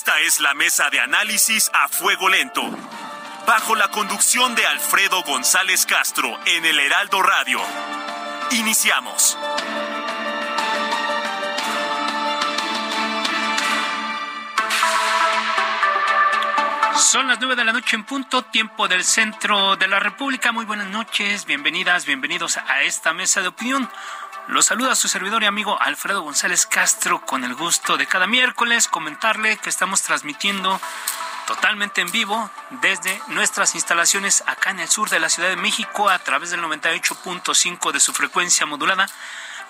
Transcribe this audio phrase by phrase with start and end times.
[0.00, 2.62] Esta es la mesa de análisis a fuego lento.
[3.46, 7.60] Bajo la conducción de Alfredo González Castro en el Heraldo Radio.
[8.52, 9.36] Iniciamos.
[16.96, 20.50] Son las nueve de la noche en punto, tiempo del centro de la República.
[20.50, 23.90] Muy buenas noches, bienvenidas, bienvenidos a esta mesa de opinión.
[24.50, 28.88] Los saluda su servidor y amigo Alfredo González Castro con el gusto de cada miércoles
[28.88, 30.80] comentarle que estamos transmitiendo
[31.46, 32.50] totalmente en vivo
[32.82, 36.62] desde nuestras instalaciones acá en el sur de la Ciudad de México a través del
[36.62, 39.08] 98.5 de su frecuencia modulada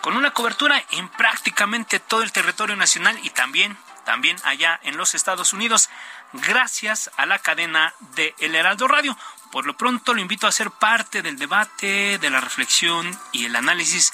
[0.00, 3.76] con una cobertura en prácticamente todo el territorio nacional y también
[4.06, 5.90] también allá en los Estados Unidos,
[6.32, 9.16] gracias a la cadena de El Heraldo Radio.
[9.52, 13.54] Por lo pronto lo invito a ser parte del debate, de la reflexión y el
[13.54, 14.12] análisis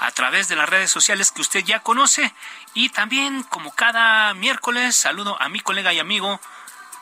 [0.00, 2.34] a través de las redes sociales que usted ya conoce.
[2.74, 6.40] Y también, como cada miércoles, saludo a mi colega y amigo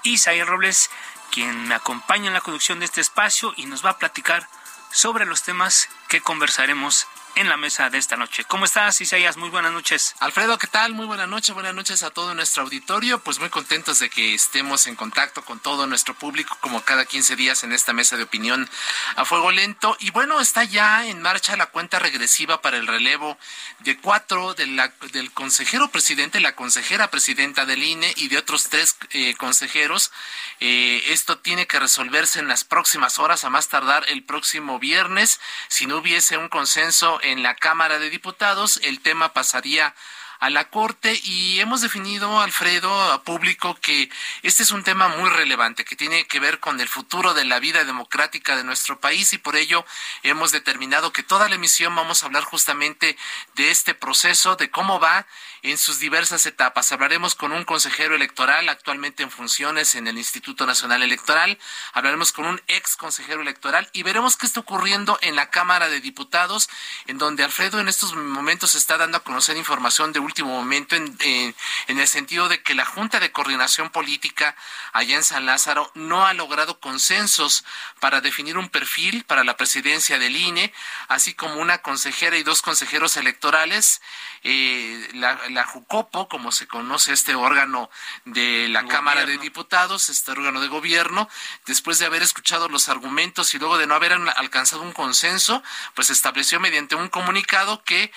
[0.03, 0.91] Isaías Robles,
[1.31, 4.49] quien me acompaña en la conducción de este espacio y nos va a platicar
[4.91, 7.07] sobre los temas que conversaremos
[7.39, 8.45] en la mesa de esta noche.
[8.45, 9.37] ¿Cómo estás, Isaías?
[9.37, 10.17] Muy buenas noches.
[10.19, 10.95] Alfredo, ¿qué tal?
[10.95, 13.21] Muy buenas noches, buenas noches a todo nuestro auditorio.
[13.21, 17.37] Pues muy contentos de que estemos en contacto con todo nuestro público, como cada 15
[17.37, 18.69] días en esta mesa de opinión
[19.15, 19.97] a fuego lento.
[20.01, 23.39] Y bueno, está ya en marcha la cuenta regresiva para el relevo
[23.81, 29.37] de cuatro del consejero presidente, la consejera presidenta del INE y de otros tres eh,
[29.37, 30.11] consejeros.
[30.59, 35.39] Eh, esto tiene que resolverse en las próximas horas, a más tardar el próximo viernes.
[35.69, 39.95] Si no hubiese un consenso en la Cámara de Diputados, el tema pasaría
[40.41, 44.09] a la Corte y hemos definido, Alfredo, a público que
[44.43, 47.59] este es un tema muy relevante que tiene que ver con el futuro de la
[47.59, 49.85] vida democrática de nuestro país y por ello
[50.23, 53.17] hemos determinado que toda la emisión vamos a hablar justamente
[53.57, 55.27] de este proceso, de cómo va
[55.63, 56.93] en sus diversas etapas.
[56.93, 61.59] Hablaremos con un consejero electoral actualmente en funciones en el Instituto Nacional Electoral,
[61.93, 66.01] hablaremos con un ex consejero electoral y veremos qué está ocurriendo en la Cámara de
[66.01, 66.69] Diputados,
[67.07, 71.17] en donde Alfredo en estos momentos está dando a conocer información de último momento en,
[71.21, 74.57] en, el sentido de que la Junta de Coordinación Política
[74.93, 77.65] allá en San Lázaro no ha logrado consensos
[78.01, 80.73] para definir un perfil para la presidencia del INE,
[81.09, 84.01] así como una consejera y dos consejeros electorales.
[84.45, 87.91] Eh, la, la, Jucopo, como se conoce este órgano
[88.25, 91.29] de la Cámara de Diputados, este órgano de gobierno,
[91.67, 95.63] después de haber escuchado los argumentos y luego de no haber alcanzado un consenso,
[95.95, 98.13] pues estableció mediante un comunicado que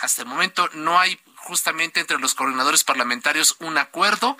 [0.00, 4.36] hasta el momento no hay justamente entre los coordinadores parlamentarios un acuerdo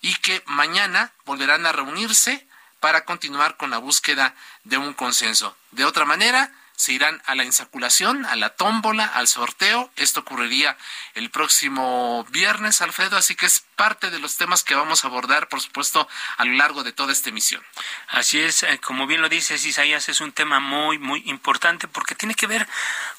[0.00, 2.46] y que mañana volverán a reunirse
[2.80, 4.34] para continuar con la búsqueda
[4.64, 5.56] de un consenso.
[5.72, 9.90] De otra manera, se irán a la insaculación, a la tómbola, al sorteo.
[9.96, 10.76] Esto ocurriría
[11.14, 15.48] el próximo viernes, Alfredo, así que es parte de los temas que vamos a abordar,
[15.48, 17.62] por supuesto, a lo largo de toda esta emisión.
[18.08, 22.14] Así es, eh, como bien lo dices, Isaías, es un tema muy, muy importante porque
[22.14, 22.66] tiene que ver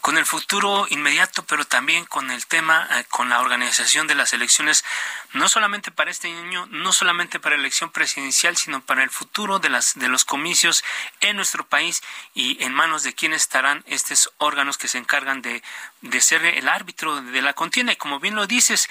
[0.02, 4.34] con el futuro inmediato, pero también con el tema, eh, con la organización de las
[4.34, 4.84] elecciones,
[5.34, 9.60] no solamente para este año, no solamente para la elección presidencial, sino para el futuro
[9.60, 10.84] de, las, de los comicios
[11.22, 12.02] en nuestro país
[12.34, 15.64] y en manos de quienes estarán estos órganos que se encargan de,
[16.02, 17.94] de ser el árbitro de la contienda.
[17.94, 18.90] Y como bien lo dices,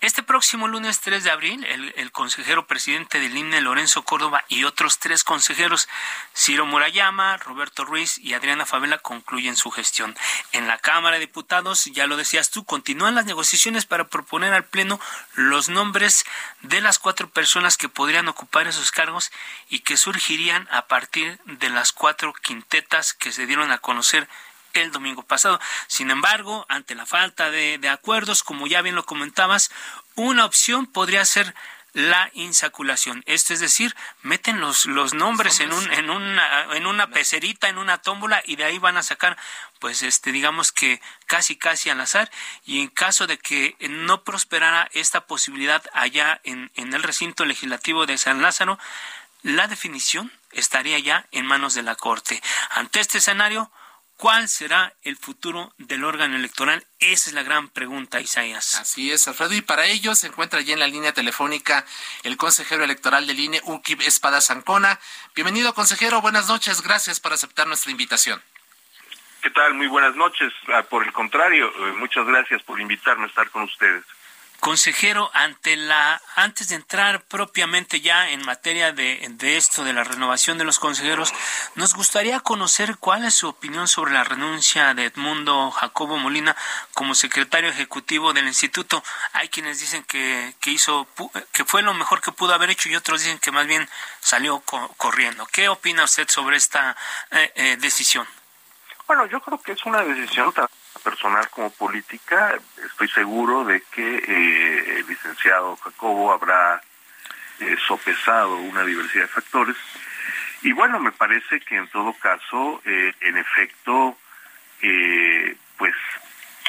[0.00, 4.98] este próximo lunes 3 de abril, el, consejero presidente del INE, Lorenzo Córdoba, y otros
[4.98, 5.88] tres consejeros,
[6.34, 10.16] Ciro Murayama, Roberto Ruiz y Adriana Favela, concluyen su gestión.
[10.52, 14.64] En la Cámara de Diputados, ya lo decías tú, continúan las negociaciones para proponer al
[14.64, 15.00] Pleno
[15.34, 16.24] los nombres
[16.62, 19.32] de las cuatro personas que podrían ocupar esos cargos
[19.68, 24.28] y que surgirían a partir de las cuatro quintetas que se dieron a conocer
[24.82, 25.60] el domingo pasado.
[25.86, 29.70] Sin embargo, ante la falta de, de, acuerdos, como ya bien lo comentabas,
[30.14, 31.54] una opción podría ser
[31.96, 33.22] la insaculación.
[33.24, 37.78] Esto es decir, meten los, los nombres en, un, en, una, en una pecerita, en
[37.78, 39.38] una tómbola, y de ahí van a sacar,
[39.78, 42.30] pues, este, digamos que casi, casi al azar.
[42.66, 48.04] Y en caso de que no prosperara esta posibilidad allá en, en el recinto legislativo
[48.04, 48.78] de San Lázaro,
[49.42, 52.42] la definición estaría ya en manos de la Corte.
[52.72, 53.70] Ante este escenario,
[54.16, 56.86] ¿Cuál será el futuro del órgano electoral?
[57.00, 58.76] Esa es la gran pregunta, Isaías.
[58.76, 59.52] Así es, Alfredo.
[59.52, 61.84] Y para ello se encuentra allí en la línea telefónica
[62.22, 64.98] el consejero electoral del INE, Ukib Espada Zancona.
[65.34, 66.22] Bienvenido, consejero.
[66.22, 66.80] Buenas noches.
[66.80, 68.42] Gracias por aceptar nuestra invitación.
[69.42, 69.74] ¿Qué tal?
[69.74, 70.50] Muy buenas noches.
[70.68, 74.02] Ah, por el contrario, eh, muchas gracias por invitarme a estar con ustedes.
[74.66, 80.58] Consejero, ante la, antes de entrar propiamente ya en materia de, esto, de la renovación
[80.58, 81.32] de los consejeros,
[81.76, 86.56] nos gustaría conocer cuál es su opinión sobre la renuncia de Edmundo Jacobo Molina
[86.94, 89.04] como secretario ejecutivo del instituto.
[89.34, 91.06] Hay quienes dicen que, que hizo,
[91.52, 94.58] que fue lo mejor que pudo haber hecho y otros dicen que más bien salió
[94.58, 95.46] co corriendo.
[95.46, 96.96] ¿Qué opina usted sobre esta
[97.30, 98.26] eh, eh, decisión?
[99.06, 100.52] Bueno, yo creo que es una decisión
[101.06, 102.58] personal como política.
[102.84, 106.82] Estoy seguro de que eh, el licenciado Jacobo habrá
[107.60, 109.76] eh, sopesado una diversidad de factores.
[110.62, 114.18] Y bueno, me parece que en todo caso, eh, en efecto,
[114.82, 115.94] eh, pues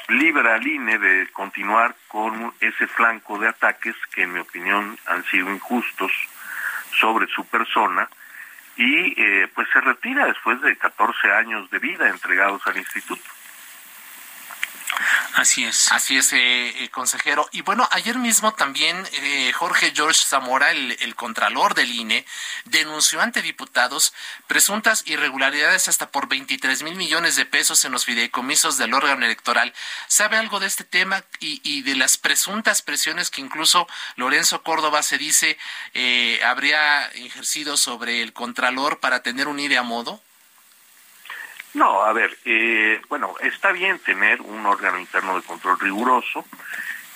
[0.10, 5.24] libra al INE de continuar con ese flanco de ataques que en mi opinión han
[5.26, 6.12] sido injustos
[7.00, 8.08] sobre su persona
[8.78, 9.16] y
[9.48, 13.37] pues se retira después de 14 años de vida entregados al instituto.
[15.34, 15.92] Así es.
[15.92, 17.48] Así es, eh, eh, consejero.
[17.52, 22.26] Y bueno, ayer mismo también eh, Jorge George Zamora, el, el, contralor del INE,
[22.66, 24.14] denunció ante diputados
[24.48, 29.74] presuntas irregularidades hasta por 23 mil millones de pesos en los fideicomisos del órgano electoral.
[30.08, 35.18] ¿Sabe algo de este tema y, de las presuntas presiones que incluso Lorenzo Córdoba se
[35.18, 35.58] dice
[35.94, 40.22] eh, habría ejercido sobre el contralor para tener un INE a modo?
[41.78, 46.44] No, a ver, eh, bueno, está bien tener un órgano interno de control riguroso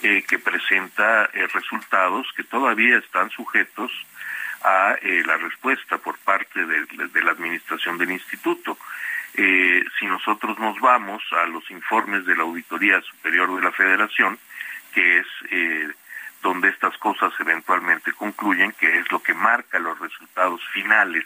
[0.04, 3.92] eh, que presenta eh, resultados que todavía están sujetos
[4.62, 8.78] a la respuesta por parte de, la administración del instituto.
[9.34, 14.38] Si nosotros nos vamos a los informes de la Auditoría Superior de la Federación,
[14.94, 15.26] que es
[16.44, 21.26] donde estas cosas eventualmente concluyen, que es lo que marca los resultados finales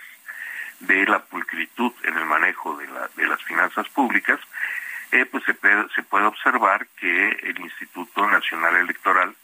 [0.87, 4.39] de la pulcritud en el manejo de, la, de las finanzas públicas,
[5.11, 9.35] eh, pues se puede, se puede observar que el Instituto Nacional Electoral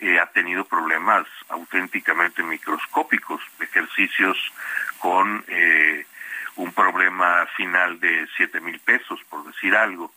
[0.00, 4.36] eh, ha tenido problemas auténticamente microscópicos, ejercicios
[4.98, 6.04] con eh,
[6.56, 10.12] un problema final de siete mil pesos, por decir algo,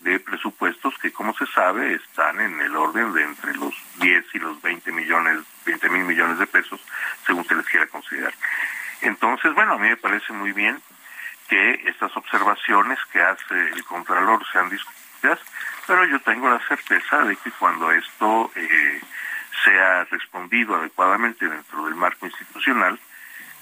[0.00, 4.38] de presupuestos que, como se sabe, están en el orden de entre los 10 y
[4.38, 6.80] los 20 millones, 20 mil millones de pesos,
[7.26, 8.32] según se les quiera considerar.
[9.02, 10.80] Entonces, bueno, a mí me parece muy bien
[11.48, 15.40] que estas observaciones que hace el Contralor sean discutidas,
[15.86, 19.00] pero yo tengo la certeza de que cuando esto eh,
[19.64, 22.98] sea respondido adecuadamente dentro del marco institucional,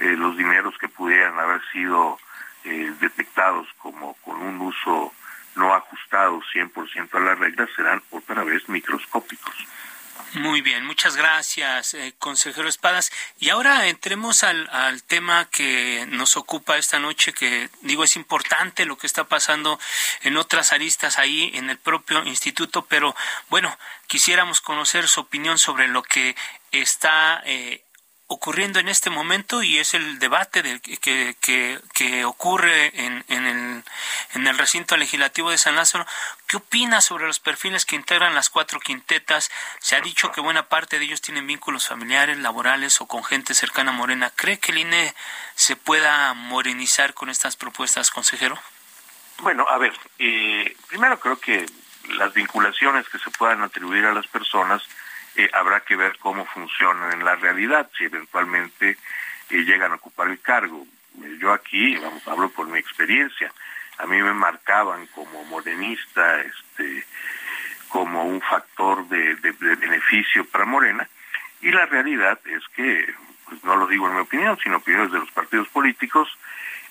[0.01, 2.19] eh, los dineros que pudieran haber sido
[2.65, 5.13] eh, detectados como con un uso
[5.57, 9.38] no ajustado 100% a las reglas serán otra vez microscópicos.
[10.39, 13.11] Muy bien, muchas gracias, eh, consejero Espadas.
[13.41, 18.87] Y ahora entremos al, al, tema que nos ocupa esta noche, que digo es importante
[18.87, 19.81] lo que está pasando
[20.23, 23.17] en otras aristas ahí en el propio instituto, pero
[23.49, 23.77] bueno,
[24.07, 26.37] quisiéramos conocer su opinión sobre lo que
[26.71, 27.83] está eh,
[28.29, 33.85] ocurriendo en este momento y es el debate de, que, que, ocurre en, en, el,
[34.35, 36.07] en el recinto legislativo de San Lázaro.
[36.47, 39.51] ¿Qué opina sobre los perfiles que integran las cuatro quintetas?
[39.81, 43.55] Se ha dicho que buena parte de ellos tienen vínculos familiares, laborales o con gente
[43.55, 44.31] cercana a Morena.
[44.37, 45.15] ¿Cree que el INE
[45.55, 48.59] se pueda morenizar con estas propuestas, consejero?
[49.39, 51.65] Bueno, a ver, eh, primero creo que
[52.11, 54.83] las vinculaciones que se puedan atribuir a las personas
[55.53, 58.97] habrá que ver cómo funcionan en la realidad, si eventualmente
[59.51, 60.87] eh, llegan a ocupar el cargo.
[61.23, 63.53] Eh, yo aquí, vamos, hablo por mi experiencia,
[63.99, 67.05] a mí me marcaban como morenista, este,
[67.89, 71.09] como un factor de beneficio para Morena,
[71.61, 73.13] y la realidad es que,
[73.47, 76.29] pues no lo digo en mi opinión, sino opiniones de los partidos políticos,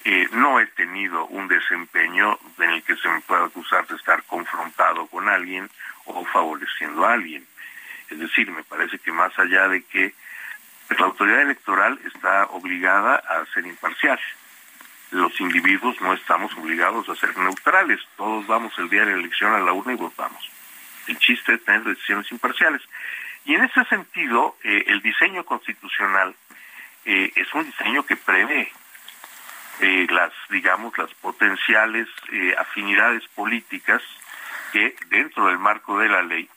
[0.03, 4.23] eh, no he tenido un desempeño en el que se me pueda acusar de estar
[4.23, 5.69] confrontado con alguien
[6.05, 7.45] o favoreciendo a alguien.
[8.09, 10.13] Es decir, me parece que más allá de que
[10.97, 14.19] la autoridad electoral está obligada a ser imparcial,
[15.11, 19.53] los individuos no estamos obligados a ser neutrales, todos vamos el día de la elección
[19.53, 20.49] a la urna y votamos.
[21.07, 22.81] El chiste es tener decisiones imparciales.
[23.45, 26.35] Y en ese sentido, eh, el diseño constitucional
[27.05, 28.69] eh, es un diseño que prevé
[29.79, 32.07] eh, las, digamos, las potenciales
[32.57, 34.01] afinidades políticas
[34.73, 36.49] que dentro del marco de la ley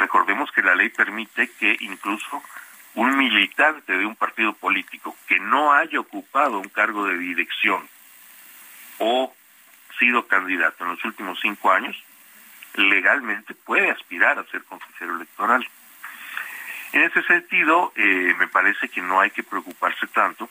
[0.00, 2.42] Recordemos que la ley permite que incluso
[2.94, 7.86] un militante de un partido político que no haya ocupado un cargo de dirección
[8.98, 9.34] o
[9.98, 12.02] sido candidato en los últimos cinco años,
[12.76, 15.68] legalmente puede aspirar a ser consejero electoral.
[16.92, 20.48] En ese sentido, eh, me parece que no hay que preocuparse tanto,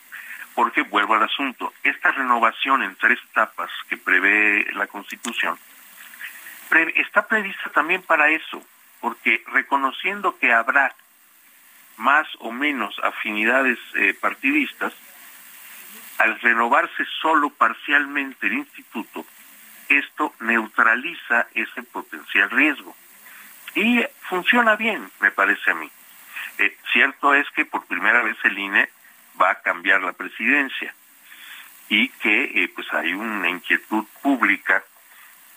[0.53, 5.58] porque vuelvo al asunto, esta renovación en tres etapas que prevé la Constitución
[6.96, 8.63] está prevista también para eso,
[9.01, 10.94] porque reconociendo que habrá
[11.98, 14.94] más o menos afinidades eh, partidistas,
[16.18, 19.25] al renovarse solo parcialmente el instituto,
[19.89, 22.96] esto neutraliza ese potencial riesgo.
[23.75, 25.89] Y funciona bien, me parece a mí.
[26.58, 28.89] Eh, cierto es que por primera vez el INE
[29.41, 30.94] va a cambiar la presidencia
[31.88, 34.84] y que eh, pues hay una inquietud pública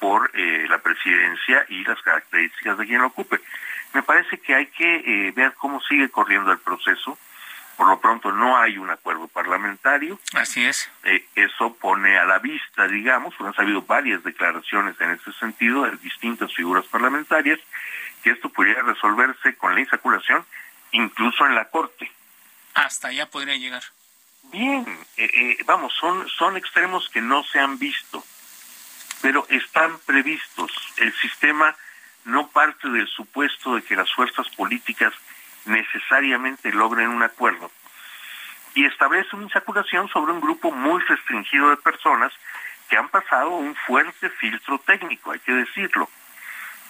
[0.02, 3.38] por eh, la presidencia y las características de quien lo ocupe.
[3.94, 7.16] Me parece que hay que ver cómo sigue corriendo el proceso.
[7.76, 10.18] Por lo pronto no hay un acuerdo parlamentario.
[10.34, 10.90] Así es.
[11.36, 16.52] eso pone a la vista, digamos, han habido varias declaraciones en ese sentido de distintas
[16.52, 17.60] figuras parlamentarias,
[18.24, 20.44] que esto pudiera resolverse con la insaculación
[20.90, 22.10] incluso en la Corte.
[22.74, 23.82] Hasta allá podría llegar.
[24.52, 28.24] Bien, eh, eh, vamos, son, son extremos que no se han visto,
[29.22, 30.70] pero están previstos.
[30.98, 31.74] El sistema
[32.24, 35.14] no parte del supuesto de que las fuerzas políticas
[35.64, 37.70] necesariamente logren un acuerdo
[38.74, 42.32] y establece una insaculación sobre un grupo muy restringido de personas
[42.88, 46.08] que han pasado un fuerte filtro técnico, hay que decirlo.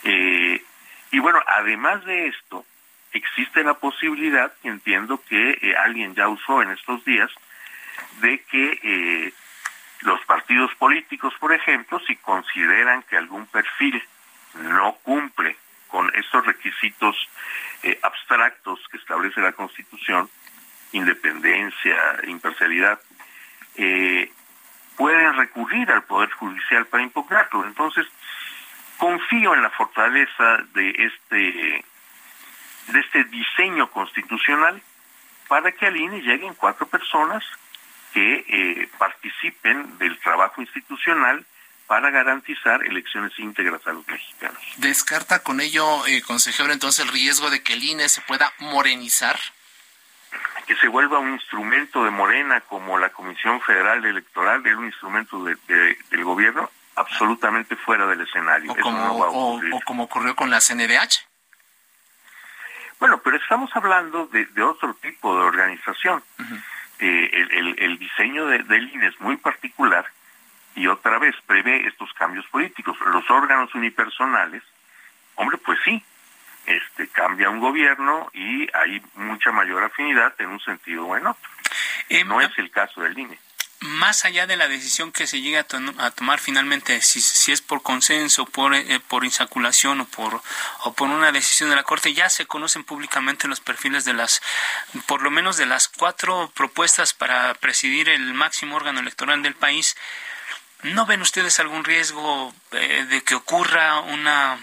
[0.05, 0.65] Eh,
[1.11, 2.65] y bueno, además de esto,
[3.13, 7.31] existe la posibilidad, entiendo que eh, alguien ya usó en estos días,
[8.21, 9.33] de que eh,
[10.03, 14.03] los partidos políticos, por ejemplo, si consideran que algún perfil
[14.55, 15.57] no cumple
[15.89, 17.17] con estos requisitos
[17.83, 20.29] eh, abstractos que establece la Constitución,
[20.93, 23.01] independencia, imparcialidad,
[24.97, 27.65] pueden recurrir al Poder Judicial para impugnarlo.
[27.65, 28.07] Entonces,
[28.99, 31.85] confío en la fortaleza de este
[32.89, 34.81] de este diseño constitucional
[35.49, 37.45] para que al INE lleguen cuatro personas
[38.13, 41.45] que eh, participen del trabajo institucional
[41.87, 44.59] para garantizar elecciones íntegras a los mexicanos.
[44.77, 49.39] ¿Descarta con ello, eh, consejero, entonces el riesgo de que el INE se pueda morenizar?
[50.67, 55.45] Que se vuelva un instrumento de Morena como la Comisión Federal Electoral, es un instrumento
[55.45, 58.73] del gobierno absolutamente fuera del escenario.
[58.73, 61.27] O como, o como ocurrió con la CNDH.
[63.03, 66.23] Bueno, pero estamos hablando de, otro tipo de organización.
[66.99, 70.07] Eh, el, diseño de, del INE es muy particular
[70.75, 72.97] y otra vez prevé estos cambios políticos.
[73.07, 74.63] Los órganos unipersonales,
[75.35, 76.03] hombre, pues sí,
[76.67, 81.51] este cambia un gobierno y hay mucha mayor afinidad en un sentido o en otro.
[82.09, 83.39] Eh, no es el caso del INE
[83.83, 87.83] más allá de la decisión que se llegue a, tomar finalmente, si, si, es por
[87.83, 90.41] consenso, por, eh, por insaculación o por,
[90.85, 94.41] o por una decisión de la Corte, ya se conocen públicamente los perfiles de las,
[95.07, 99.97] por lo menos de las cuatro propuestas para presidir el máximo órgano electoral del país.
[100.83, 104.59] ¿No ven ustedes algún riesgo eh, de que ocurra una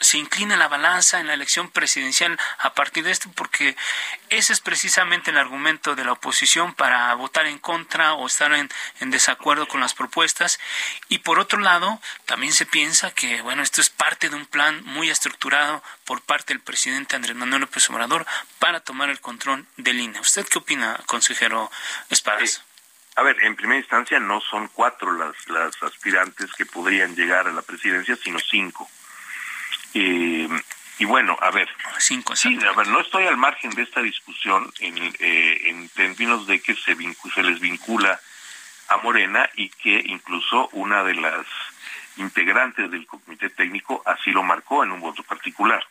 [0.00, 3.76] se inclina la balanza en la elección presidencial a partir de esto, porque
[4.30, 8.68] ese es precisamente el argumento de la oposición para votar en contra o estar en,
[9.10, 10.58] desacuerdo con las propuestas.
[11.08, 14.82] Y por otro lado, también se piensa que, bueno, esto es parte de un plan
[14.84, 18.26] muy estructurado por parte del presidente Andrés Manuel López Obrador
[18.58, 20.20] para tomar el control del INE.
[20.20, 21.70] ¿Usted qué opina, consejero
[22.08, 22.64] Espadas?
[23.16, 27.52] A ver, en primera instancia no son cuatro las, las aspirantes que podrían llegar a
[27.52, 28.88] la presidencia, sino cinco.
[29.94, 30.48] Eh,
[31.00, 31.66] y bueno, a ver,
[31.98, 36.46] Cinco, sí, a ver, no estoy al margen de esta discusión en, eh, en términos
[36.46, 36.94] de que se,
[37.34, 38.20] se les vincula
[38.88, 41.46] a Morena y que incluso una de las
[42.18, 45.82] integrantes del comité técnico así lo marcó en un voto particular.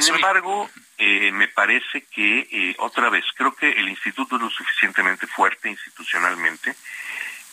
[0.00, 4.50] Sin embargo, eh, me parece que, eh, otra vez, creo que el instituto es lo
[4.50, 6.74] suficientemente fuerte institucionalmente.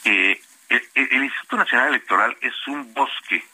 [0.04, 3.46] el, el Instituto Nacional Electoral es un bosque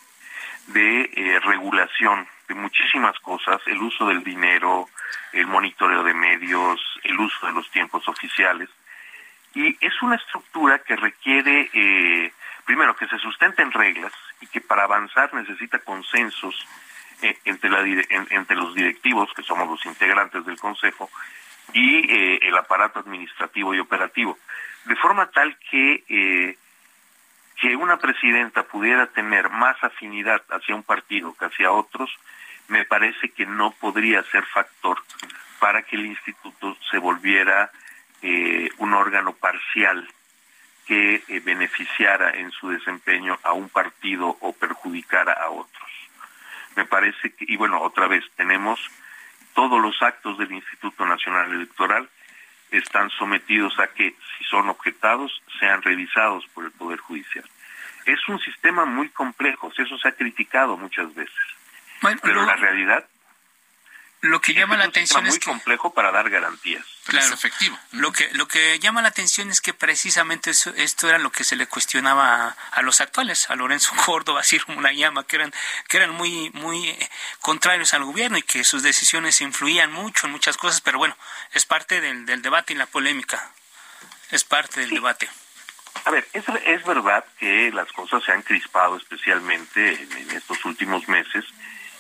[0.67, 4.88] de eh, regulación de muchísimas cosas, el uso del dinero,
[5.32, 8.70] el monitoreo de medios, el uso de los tiempos oficiales.
[9.55, 12.34] Y es una estructura que requiere, eh,
[12.65, 16.67] primero, que se sustente en reglas y que para avanzar necesita consensos
[17.22, 17.82] eh, entre, la,
[18.32, 21.10] entre los directivos, que somos los integrantes del Consejo,
[21.74, 24.38] y el aparato administrativo y operativo.
[24.86, 26.58] De forma tal que
[27.63, 32.13] que una presidenta pudiera tener más afinidad hacia un partido que hacia otros,
[32.67, 34.98] me parece que no podría ser factor
[35.62, 37.72] para que el instituto se volviera
[38.22, 40.05] eh, un órgano parcial
[40.86, 45.89] que eh, beneficiara en su desempeño a un partido o perjudicara a otros.
[46.75, 48.77] Me parece que, y bueno, otra vez, tenemos
[49.53, 52.10] todos los actos del Instituto Nacional Electoral
[52.77, 57.45] están sometidos a que, si son objetados, sean revisados por el Poder Judicial.
[58.05, 61.35] Es un sistema muy complejo, eso se ha criticado muchas veces.
[62.21, 63.05] pero la realidad
[64.23, 66.85] lo que llama la atención es muy complejo para dar garantías.
[67.07, 67.77] Claro, efectivo.
[67.91, 71.57] Lo que lo que llama la atención es que precisamente esto era lo que se
[71.57, 75.53] le cuestionaba a, los actuales, a Lorenzo Córdoba, a Ciro llama que eran
[75.89, 77.09] que eran muy muy eh,
[77.41, 81.17] contrarios al gobierno y que sus decisiones influían mucho en muchas cosas, pero bueno,
[81.51, 83.51] es parte del, del debate y la polémica.
[84.31, 85.27] Es parte del debate.
[86.05, 91.09] A ver, es, es verdad que las cosas se han crispado especialmente en estos últimos
[91.09, 91.43] meses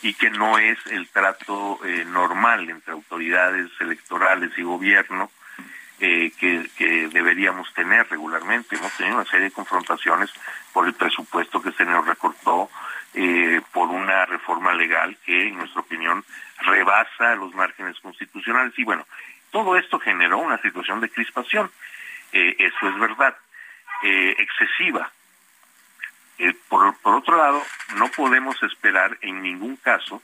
[0.03, 5.31] y que no es el trato eh, normal entre autoridades electorales y gobierno
[5.99, 8.75] eh, que, deberíamos tener regularmente.
[8.75, 10.29] Hemos tenido una serie de confrontaciones
[10.73, 12.69] por el presupuesto que se nos recortó,
[13.13, 16.25] eh, por una reforma legal que, en nuestra opinión,
[16.59, 18.77] rebasa los márgenes constitucionales.
[18.77, 19.07] Y bueno,
[19.51, 21.71] todo esto generó una situación de crispación.
[22.33, 23.37] eso es verdad,
[24.01, 25.09] excesiva
[26.37, 27.63] eh, por, otro lado,
[27.95, 30.21] no podemos esperar en ningún caso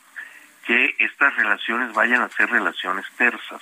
[0.66, 3.62] que estas relaciones vayan a ser relaciones tersas.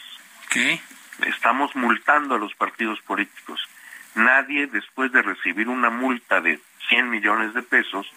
[0.49, 0.79] ¿Qué?
[1.25, 3.67] Estamos multando a los partidos políticos.
[4.15, 8.11] Nadie, después de recibir una multa de 100 millones de pesos,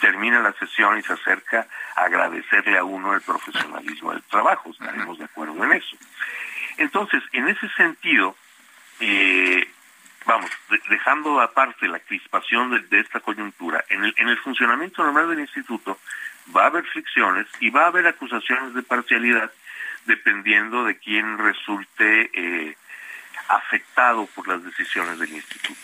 [0.00, 4.70] termina la sesión y se acerca a agradecerle a uno el profesionalismo del trabajo.
[4.70, 5.96] Estaremos de acuerdo en eso.
[6.78, 8.34] Entonces, en ese sentido,
[9.00, 9.68] eh,
[10.30, 10.50] vamos,
[10.88, 15.98] dejando aparte la crispación de, esta coyuntura, en el, en el funcionamiento normal del instituto
[16.54, 19.50] va a haber fricciones y va a haber acusaciones de parcialidad
[20.06, 22.76] dependiendo de quién resulte eh,
[23.48, 25.80] afectado por las decisiones del instituto.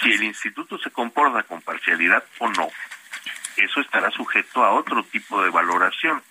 [0.00, 2.68] Si el instituto se comporta con parcialidad o no,
[3.58, 6.22] eso estará sujeto a otro tipo de valoración.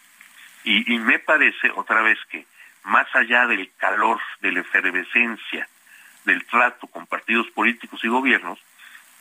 [0.64, 2.46] Y, y me parece otra vez que
[2.84, 5.68] más allá del calor, de la efervescencia,
[6.26, 8.60] del trato con partidos políticos y gobiernos,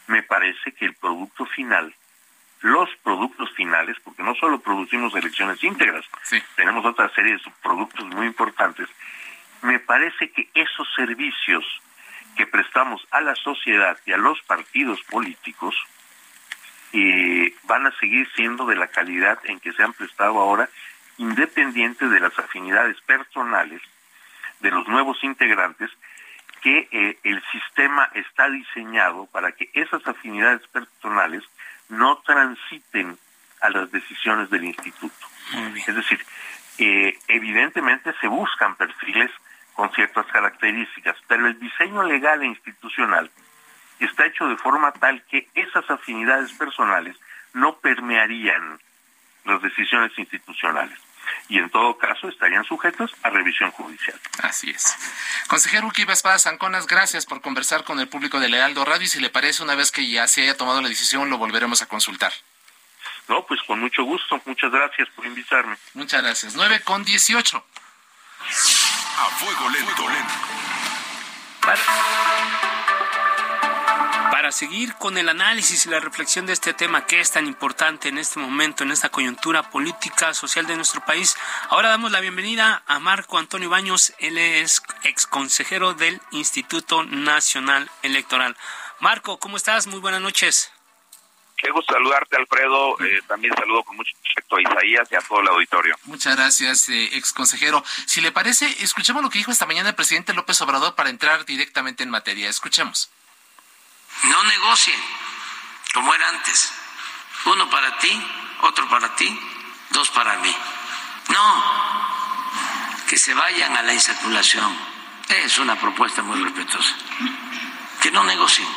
[0.06, 1.94] me parece que el producto final,
[2.60, 6.04] los productos finales, porque no solo producimos elecciones íntegras,
[6.56, 8.88] tenemos otra serie de productos muy importantes,
[9.62, 11.64] me parece que esos servicios
[12.36, 15.74] que prestamos a la sociedad y a los partidos políticos
[16.92, 20.68] eh, van a seguir siendo de la calidad en que se han prestado ahora,
[21.16, 23.80] independiente de las afinidades personales
[24.60, 25.90] de los nuevos integrantes
[26.64, 31.44] que eh, el sistema está diseñado para que esas afinidades personales
[31.90, 33.18] no transiten
[33.60, 35.26] a las decisiones del instituto.
[35.86, 36.24] Es decir,
[36.78, 39.30] eh, evidentemente se buscan perfiles
[39.74, 43.30] con ciertas características, pero el diseño legal e institucional
[44.00, 47.14] está hecho de forma tal que esas afinidades personales
[47.52, 48.80] no permearían
[49.44, 50.98] las decisiones institucionales
[51.48, 54.18] y en todo caso estarían sujetos a revisión judicial.
[54.42, 54.96] Así es.
[55.48, 59.20] Consejero Uki Espada Zanconas, gracias por conversar con el público de Lealdo Radio y si
[59.20, 62.32] le parece, una vez que ya se haya tomado la decisión, lo volveremos a consultar.
[63.28, 64.40] No, pues con mucho gusto.
[64.44, 65.76] Muchas gracias por invitarme.
[65.94, 66.54] Muchas gracias.
[66.54, 67.56] 9 con 18.
[67.56, 70.08] A fuego lento.
[70.08, 70.34] lento.
[71.60, 72.83] Para
[74.50, 78.18] seguir con el análisis y la reflexión de este tema que es tan importante en
[78.18, 81.36] este momento, en esta coyuntura política, social de nuestro país,
[81.70, 87.88] ahora damos la bienvenida a Marco Antonio Baños, él es ex consejero del Instituto Nacional
[88.02, 88.56] Electoral.
[88.98, 89.86] Marco, ¿cómo estás?
[89.86, 90.72] Muy buenas noches.
[91.56, 93.00] Qué gusto saludarte, Alfredo.
[93.00, 95.96] Eh, también saludo con mucho respeto a Isaías y a todo el auditorio.
[96.04, 97.84] Muchas gracias, eh, ex consejero.
[98.06, 101.44] Si le parece, escuchemos lo que dijo esta mañana el presidente López Obrador para entrar
[101.44, 102.48] directamente en materia.
[102.48, 103.10] Escuchemos.
[104.22, 105.14] No negocien
[105.94, 106.72] como era antes.
[107.46, 108.26] Uno para ti,
[108.62, 109.40] otro para ti,
[109.90, 110.54] dos para mí.
[111.28, 111.64] No,
[113.06, 114.76] que se vayan a la insaculación.
[115.28, 116.94] Es una propuesta muy respetuosa.
[118.02, 118.68] Que no negocien.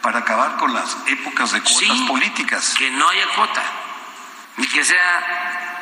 [0.00, 2.74] Para acabar con las épocas de cuotas políticas.
[2.78, 3.62] Que no haya cuota.
[4.56, 5.80] Ni que sea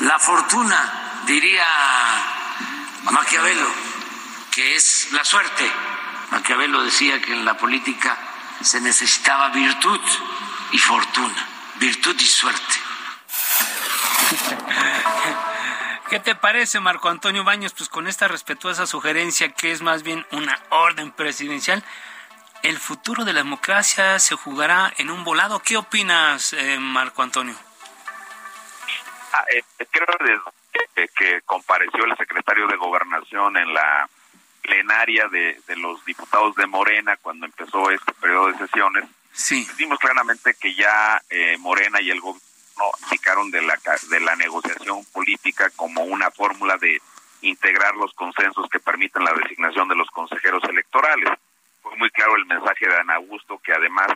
[0.00, 1.66] la fortuna, diría
[3.10, 3.68] Maquiavelo,
[4.52, 5.70] que es la suerte
[6.30, 8.16] Maquiavelo decía que en la política
[8.60, 10.00] se necesitaba virtud
[10.72, 12.74] y fortuna, virtud y suerte.
[16.10, 17.74] ¿Qué te parece, Marco Antonio Baños?
[17.74, 21.84] Pues con esta respetuosa sugerencia que es más bien una orden presidencial,
[22.62, 25.60] ¿el futuro de la democracia se jugará en un volado?
[25.60, 27.54] ¿Qué opinas, eh, Marco Antonio?
[29.34, 30.06] Ah, eh, creo
[30.94, 34.08] que, que compareció el secretario de Gobernación en la
[34.68, 39.66] plenaria de, de los diputados de Morena cuando empezó este periodo de sesiones, sí.
[39.78, 42.42] vimos claramente que ya eh, Morena y el gobierno
[43.04, 43.78] indicaron de la,
[44.10, 47.00] de la negociación política como una fórmula de
[47.40, 51.30] integrar los consensos que permiten la designación de los consejeros electorales.
[51.82, 54.08] Fue muy claro el mensaje de Ana Augusto que además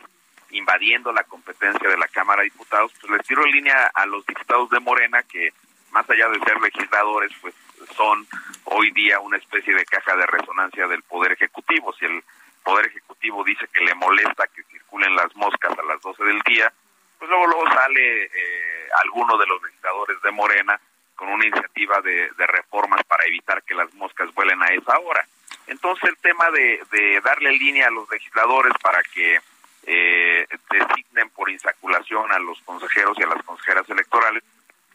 [0.51, 4.23] invadiendo la competencia de la Cámara de Diputados, pues les tiro en línea a los
[4.25, 5.51] diputados de Morena que
[5.91, 7.55] más allá de ser legisladores, pues
[7.95, 8.27] son
[8.65, 11.93] hoy día una especie de caja de resonancia del Poder Ejecutivo.
[11.93, 12.23] Si el
[12.63, 16.71] Poder Ejecutivo dice que le molesta que circulen las moscas a las 12 del día,
[17.19, 20.79] pues luego luego sale eh, alguno de los legisladores de Morena
[21.15, 25.25] con una iniciativa de, reformas para evitar que las moscas vuelen a esa hora.
[25.67, 29.39] Entonces el tema de, de darle línea a los legisladores para que
[29.85, 34.43] eh, designen por insaculación a los consejeros y a las consejeras electorales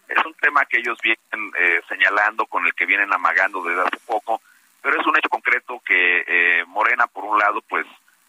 [0.09, 3.99] es un tema que ellos vienen eh, señalando, con el que vienen amagando desde hace
[4.07, 4.41] poco,
[4.83, 7.87] pero es un hecho concreto que eh, Morena, por un lado, pues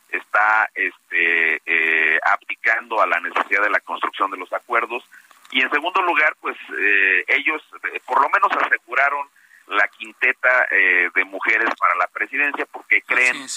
[0.10, 5.04] está este, eh, aplicando a la necesidad de la construcción de los acuerdos
[5.52, 7.62] y en segundo lugar, pues eh, ellos
[7.92, 9.28] eh, por lo menos aseguraron
[9.68, 13.48] la quinteta eh, de mujeres para la presidencia porque creen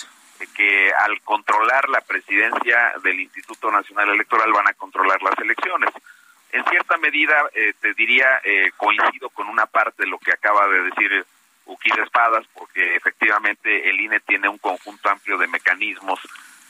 [0.56, 5.90] que al controlar la presidencia del Instituto Nacional Electoral van a controlar las elecciones.
[6.52, 10.68] En cierta medida, eh, te diría, eh, coincido con una parte de lo que acaba
[10.68, 11.26] de decir
[11.64, 16.20] Uquid Espadas, porque efectivamente el INE tiene un conjunto amplio de mecanismos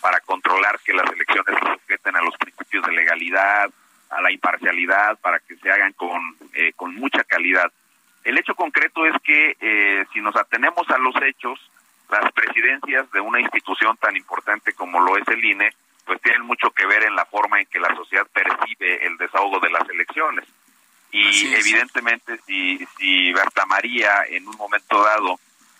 [0.00, 3.70] para controlar que las elecciones se sujeten a los principios de legalidad,
[4.10, 7.72] a la imparcialidad, para que se hagan con, eh, con mucha calidad.
[8.24, 11.58] El hecho concreto es que eh, si nos atenemos a los hechos,
[12.10, 15.72] las presidencias de una institución tan importante como lo es el INE,
[16.04, 19.60] pues tienen mucho que ver en la forma en que la sociedad percibe el desahogo
[19.60, 20.44] de las elecciones.
[21.10, 25.38] Y evidentemente si, si Berta María en un momento dado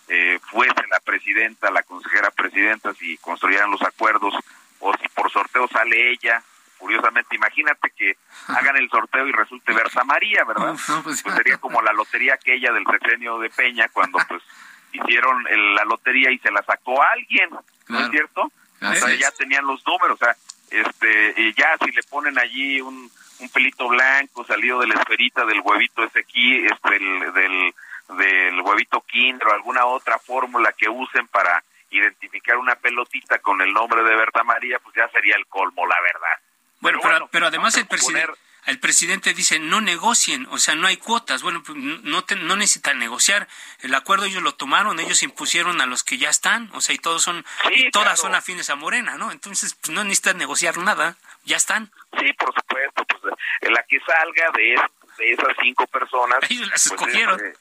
[0.09, 4.35] eh, fuese la presidenta, la consejera presidenta, si construyeran los acuerdos,
[4.81, 6.43] o si por sorteo sale ella,
[6.77, 8.17] curiosamente, imagínate que
[8.49, 10.75] hagan el sorteo y resulte Berta María, ¿verdad?
[11.03, 14.43] Pues sería como la lotería aquella del sexenio de Peña cuando pues
[14.93, 17.51] hicieron el, la lotería y se la sacó a alguien,
[17.89, 18.53] ¿no es cierto?
[18.91, 20.37] O sea, ya tenían los números, o sea,
[20.71, 25.45] este, y ya si le ponen allí un, un pelito blanco salido de la esferita
[25.45, 27.75] del huevito ese aquí, este, el, del,
[28.19, 33.73] del huevito kinder o alguna otra fórmula que usen para identificar una pelotita con el
[33.73, 36.37] nombre de Berta María, pues ya sería el colmo, la verdad.
[36.81, 38.33] Bueno, pero, pero, pero además el presidente
[38.67, 41.43] el presidente dice no negocien, o sea, no hay cuotas.
[41.43, 43.49] Bueno, pues no, te, no necesitan negociar.
[43.81, 46.99] El acuerdo ellos lo tomaron, ellos impusieron a los que ya están, o sea, y
[46.99, 48.23] todos son, sí, y todas claro.
[48.23, 49.33] son afines a Morena, ¿no?
[49.33, 51.91] Entonces, pues no necesitan negociar nada, ya están.
[52.19, 54.81] Sí, por supuesto, pues la que salga de, es,
[55.19, 56.39] de esas cinco personas.
[56.49, 57.41] Ellos las pues, escogieron.
[57.41, 57.55] eh,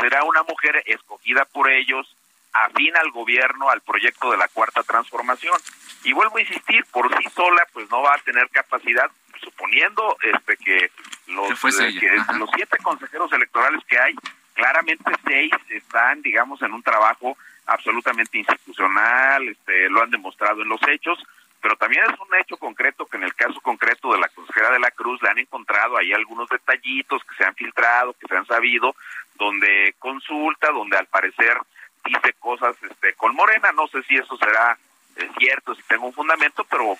[0.00, 2.06] será una mujer escogida por ellos,
[2.52, 5.58] afín al gobierno, al proyecto de la cuarta transformación.
[6.04, 9.10] Y vuelvo a insistir, por sí sola, pues no va a tener capacidad,
[9.44, 10.90] suponiendo este que
[11.28, 14.14] los, eh, que los siete consejeros electorales que hay,
[14.54, 20.80] claramente seis están, digamos, en un trabajo absolutamente institucional, este, lo han demostrado en los
[20.88, 21.22] hechos,
[21.60, 24.80] pero también es un hecho concreto que en el caso concreto de la consejera de
[24.80, 28.46] la Cruz le han encontrado ahí algunos detallitos que se han filtrado, que se han
[28.46, 28.94] sabido,
[29.36, 31.56] donde consulta, donde al parecer
[32.04, 34.76] dice cosas este, con Morena, no sé si eso será
[35.16, 36.98] eh, cierto, si tengo un fundamento, pero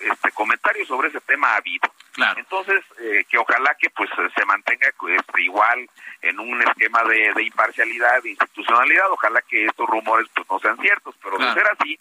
[0.00, 1.90] este comentario sobre ese tema ha habido.
[2.12, 2.38] Claro.
[2.40, 5.88] Entonces, eh, que ojalá que pues se mantenga este, igual
[6.22, 10.78] en un esquema de, de, imparcialidad, de institucionalidad, ojalá que estos rumores pues no sean
[10.78, 11.54] ciertos, pero claro.
[11.54, 11.98] de ser así,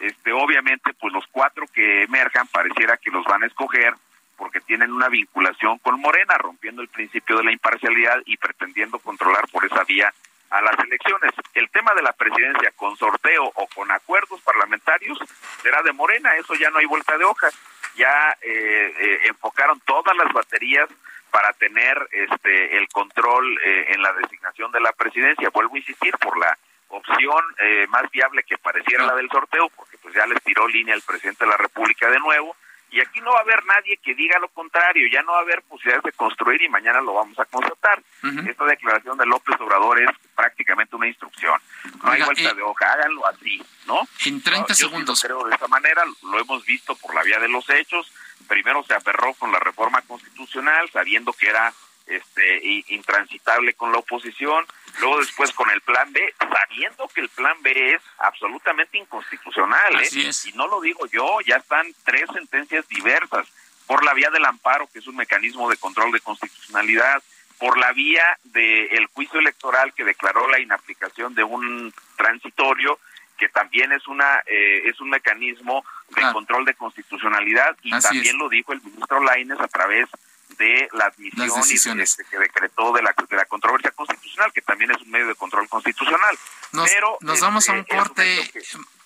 [0.00, 3.94] este obviamente pues los cuatro que emerjan pareciera que los van a escoger
[4.38, 9.48] porque tienen una vinculación con Morena, rompiendo el principio de la imparcialidad y pretendiendo controlar
[9.48, 10.14] por esa vía
[10.50, 11.32] a las elecciones.
[11.54, 15.18] El tema de la presidencia con sorteo o con acuerdos parlamentarios
[15.62, 17.48] será de Morena, eso ya no hay vuelta de hoja.
[17.96, 20.88] Ya eh, eh, enfocaron todas las baterías
[21.30, 25.50] para tener este el control eh, en la designación de la presidencia.
[25.50, 26.56] Vuelvo a insistir por la
[26.88, 30.94] opción eh, más viable que pareciera la del sorteo, porque pues ya les tiró línea
[30.94, 32.56] el presidente de la República de nuevo
[32.90, 35.42] y aquí no va a haber nadie que diga lo contrario, ya no va a
[35.42, 38.02] haber posibilidades de construir y mañana lo vamos a constatar.
[38.22, 38.50] Uh -huh.
[38.50, 41.60] Esta declaración de López Obrador es prácticamente una instrucción.
[41.84, 44.08] No Oiga, hay vuelta eh, de hoja, háganlo así, ¿no?
[44.24, 45.22] En 30 no, segundos.
[45.22, 48.12] Creo de esta manera, lo hemos visto por la vía de los hechos.
[48.46, 51.72] Primero se aferró con la reforma constitucional, sabiendo que era
[52.08, 54.66] este intransitable con la oposición,
[55.00, 60.22] luego después con el plan B, sabiendo que el plan B es absolutamente inconstitucional, Así
[60.22, 60.28] ¿eh?
[60.28, 60.46] es.
[60.46, 63.46] y no lo digo yo, ya están tres sentencias diversas
[63.86, 67.22] por la vía del amparo, que es un mecanismo de control de constitucionalidad,
[67.58, 72.98] por la vía del juicio electoral que declaró la inaplicación de un transitorio
[73.36, 78.48] que también es una eh, es un mecanismo de control de constitucionalidad y también lo
[78.48, 80.08] dijo el ministro Laines a través
[80.56, 84.90] de la admisión y este, que decretó de la, de la controversia constitucional, que también
[84.90, 86.38] es un medio de control constitucional.
[86.72, 88.52] Nos, Pero, nos vamos a un este, corte,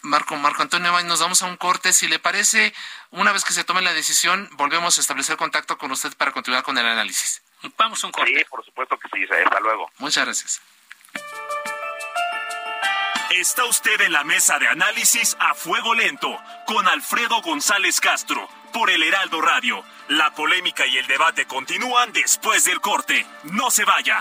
[0.02, 1.92] Marco, Marco Antonio, nos vamos a un corte.
[1.92, 2.72] Si le parece,
[3.10, 6.62] una vez que se tome la decisión, volvemos a establecer contacto con usted para continuar
[6.62, 7.42] con el análisis.
[7.76, 8.32] Vamos a un corte.
[8.36, 9.24] Sí, por supuesto que sí.
[9.24, 9.90] Hasta luego.
[9.98, 10.60] Muchas gracias.
[13.30, 18.90] Está usted en la mesa de análisis a fuego lento con Alfredo González Castro por
[18.90, 19.84] el Heraldo Radio.
[20.08, 23.24] La polémica y el debate continúan después del corte.
[23.44, 24.20] No se vaya.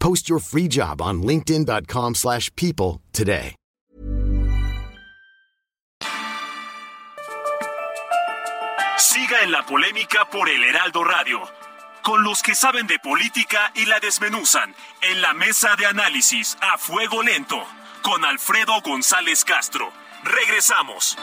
[0.00, 3.54] Post your free job on linkedin.com/people today.
[8.96, 11.40] Siga en la polémica por el Heraldo Radio.
[12.02, 16.78] Con los que saben de política y la desmenuzan en la mesa de análisis a
[16.78, 17.62] fuego lento
[18.02, 19.92] con Alfredo González Castro.
[20.24, 21.16] Regresamos.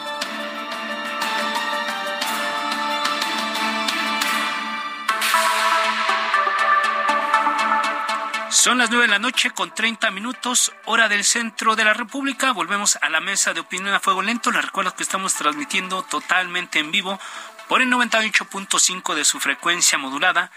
[8.66, 12.50] Son las nueve de la noche con 30 minutos, hora del centro de la República.
[12.50, 14.50] Volvemos a la mesa de opinión a fuego lento.
[14.50, 17.20] Les recuerdo que estamos transmitiendo totalmente en vivo
[17.68, 20.50] por el 98.5 de su frecuencia modulada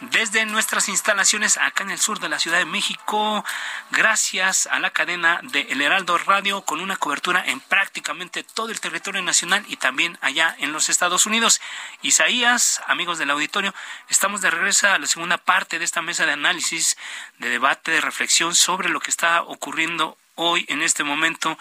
[0.00, 3.44] desde nuestras instalaciones acá en el sur de la Ciudad de México,
[3.90, 8.80] gracias a la cadena de El Heraldo Radio con una cobertura en prácticamente todo el
[8.80, 11.60] territorio nacional y también allá en los Estados Unidos.
[12.02, 13.74] Isaías, amigos del auditorio,
[14.08, 16.96] estamos de regreso a la segunda parte de esta mesa de análisis,
[17.38, 21.58] de debate, de reflexión sobre lo que está ocurriendo hoy en este momento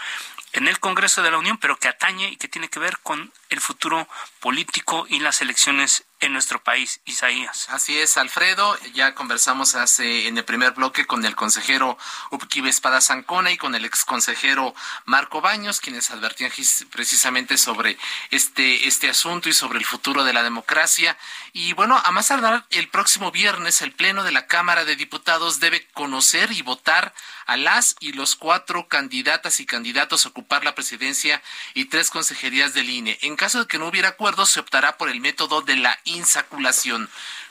[0.55, 3.31] en el Congreso de la Unión, pero que atañe y que tiene que ver con
[3.49, 4.07] el futuro
[4.45, 7.67] político y las elecciones en nuestro país, Isaías.
[7.69, 8.77] Así es, Alfredo.
[8.93, 11.97] Ya conversamos hace en el primer bloque con el consejero
[12.29, 16.51] Upquive Espada Zancona y con el ex consejero Marco Baños, quienes advertían
[16.91, 17.97] precisamente sobre
[18.29, 21.17] este, este asunto y sobre el futuro de la democracia.
[21.51, 25.59] Y bueno, a más tardar el próximo viernes, el Pleno de la Cámara de Diputados
[25.59, 27.13] debe conocer y votar
[27.45, 31.41] a las y los cuatro candidatas y candidatos a ocupar la presidencia
[31.73, 33.19] y tres consejerías del INE.
[33.21, 37.09] En caso de que no hubiera acuerdo, se optará por el método de la insaculación.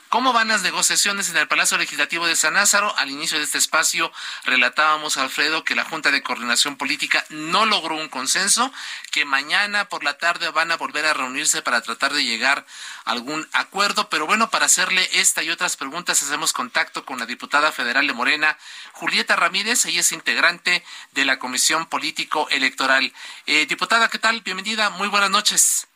[0.09, 2.95] ¿Cómo van las negociaciones en el Palacio Legislativo de San Lázaro?
[2.97, 4.13] Al inicio de este espacio
[4.45, 8.71] relatábamos, Alfredo, que la Junta de Coordinación Política no logró un consenso,
[9.11, 12.65] que mañana por la tarde van a volver a reunirse para tratar de llegar
[13.03, 14.07] a algún acuerdo.
[14.07, 18.13] Pero bueno, para hacerle esta y otras preguntas, hacemos contacto con la diputada federal de
[18.13, 18.57] Morena,
[18.93, 19.85] Julieta Ramírez.
[19.85, 23.11] Ella es integrante de la Comisión Político Electoral.
[23.47, 24.41] Eh, diputada, ¿qué tal?
[24.41, 24.91] Bienvenida.
[24.91, 25.87] Muy buenas noches.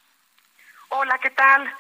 [0.90, 1.72] Hola, ¿qué tal?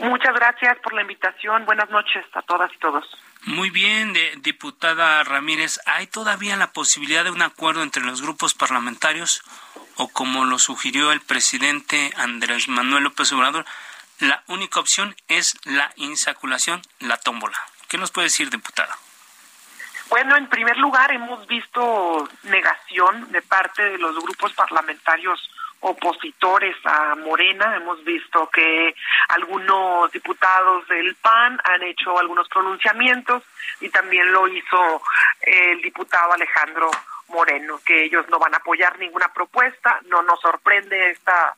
[0.00, 1.64] Muchas gracias por la invitación.
[1.64, 3.04] Buenas noches a todas y todos.
[3.44, 5.78] Muy bien, diputada Ramírez.
[5.86, 9.42] ¿Hay todavía la posibilidad de un acuerdo entre los grupos parlamentarios
[9.96, 13.64] o como lo sugirió el presidente Andrés Manuel López Obrador,
[14.18, 17.56] la única opción es la insaculación, la tómbola?
[17.88, 18.96] ¿Qué nos puede decir, diputada?
[20.08, 25.48] Bueno, en primer lugar, hemos visto negación de parte de los grupos parlamentarios
[25.80, 27.76] opositores a Morena.
[27.76, 28.94] Hemos visto que
[29.28, 33.42] algunos diputados del PAN han hecho algunos pronunciamientos
[33.80, 35.02] y también lo hizo
[35.42, 36.90] el diputado Alejandro
[37.28, 40.00] Moreno, que ellos no van a apoyar ninguna propuesta.
[40.06, 41.54] No nos sorprende esta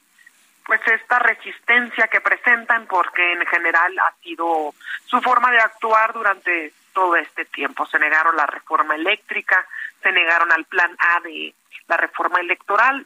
[0.66, 4.72] pues esta resistencia que presentan porque en general ha sido
[5.06, 7.87] su forma de actuar durante todo este tiempo.
[7.87, 9.66] Se negaron la reforma eléctrica,
[10.00, 11.54] se negaron al plan A de
[11.88, 13.04] la reforma electoral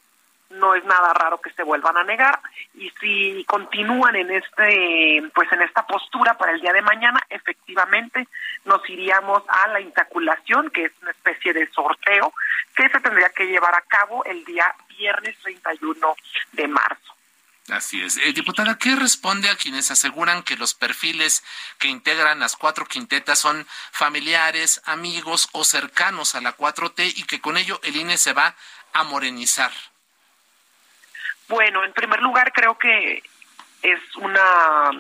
[0.51, 2.41] no es nada raro que se vuelvan a negar
[2.75, 8.29] y si continúan en este pues en esta postura para el día de mañana efectivamente
[8.65, 12.33] nos iríamos a la intaculación que es una especie de sorteo
[12.77, 16.15] que se tendría que llevar a cabo el día viernes 31
[16.53, 17.15] de marzo
[17.71, 18.19] Así es.
[18.19, 21.43] Eh, diputada, ¿qué responde a quienes aseguran que los perfiles
[21.79, 27.41] que integran las cuatro quintetas son familiares, amigos o cercanos a la 4T y que
[27.41, 28.55] con ello el INE se va
[28.93, 29.73] a morenizar?
[31.49, 33.23] Bueno, en primer lugar creo que
[33.83, 34.91] es una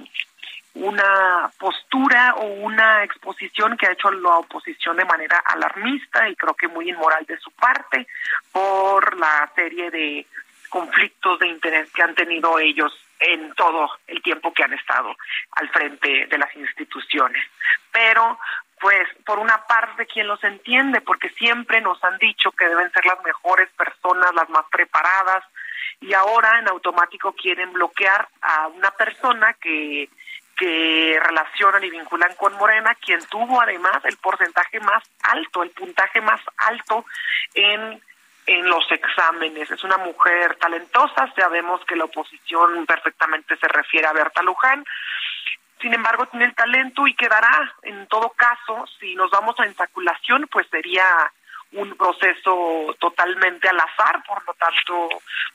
[0.74, 6.54] una postura o una exposición que ha hecho la oposición de manera alarmista y creo
[6.54, 8.08] que muy inmoral de su parte
[8.50, 10.26] por la serie de
[10.68, 15.14] conflictos de interés que han tenido ellos en todo el tiempo que han estado
[15.52, 17.44] al frente de las instituciones.
[17.92, 18.40] Pero,
[18.80, 23.06] pues, por una parte, quien los entiende, porque siempre nos han dicho que deben ser
[23.06, 25.44] las mejores personas, las más preparadas,
[26.04, 30.08] y ahora en automático quieren bloquear a una persona que
[30.56, 36.20] que relacionan y vinculan con Morena, quien tuvo además el porcentaje más alto, el puntaje
[36.20, 37.04] más alto
[37.54, 38.00] en
[38.46, 39.70] en los exámenes.
[39.70, 44.84] Es una mujer talentosa, sabemos que la oposición perfectamente se refiere a Berta Luján.
[45.80, 50.46] Sin embargo, tiene el talento y quedará, en todo caso, si nos vamos a insaculación,
[50.52, 51.04] pues sería
[51.74, 55.08] un proceso totalmente al azar, por lo tanto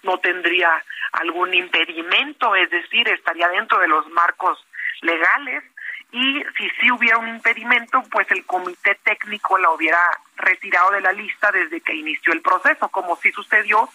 [0.03, 4.63] no tendría algún impedimento, es decir, estaría dentro de los marcos
[5.01, 5.63] legales
[6.12, 9.99] y si sí hubiera un impedimento, pues el comité técnico la hubiera
[10.38, 13.89] retirado de la lista desde que inició el proceso, como sí sucedió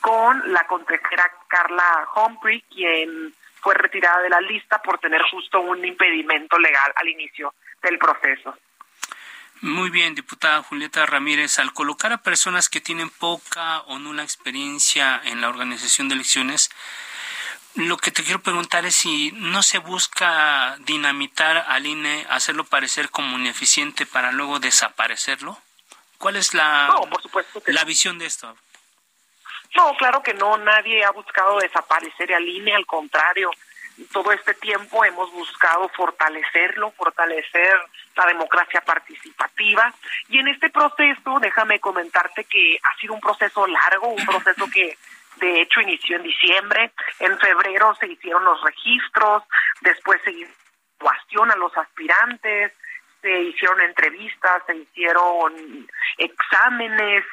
[0.00, 5.84] con la consejera Carla Humphrey, quien fue retirada de la lista por tener justo un
[5.84, 8.56] impedimento legal al inicio del proceso.
[9.62, 15.20] Muy bien, diputada Julieta Ramírez, al colocar a personas que tienen poca o nula experiencia
[15.24, 16.70] en la organización de elecciones,
[17.74, 23.10] lo que te quiero preguntar es si no se busca dinamitar al INE, hacerlo parecer
[23.10, 25.58] como ineficiente para luego desaparecerlo.
[26.16, 26.94] ¿Cuál es la,
[27.66, 28.56] la visión de esto?
[29.76, 33.50] No, claro que no, nadie ha buscado desaparecer al INE, al contrario,
[34.12, 37.78] todo este tiempo hemos buscado fortalecerlo, fortalecer
[38.16, 39.92] la democracia participativa.
[40.28, 44.96] Y en este proceso, déjame comentarte que ha sido un proceso largo, un proceso que
[45.36, 49.42] de hecho inició en diciembre, en febrero se hicieron los registros,
[49.80, 50.52] después se hizo
[51.48, 52.72] a los aspirantes,
[53.22, 57.24] se hicieron entrevistas, se hicieron exámenes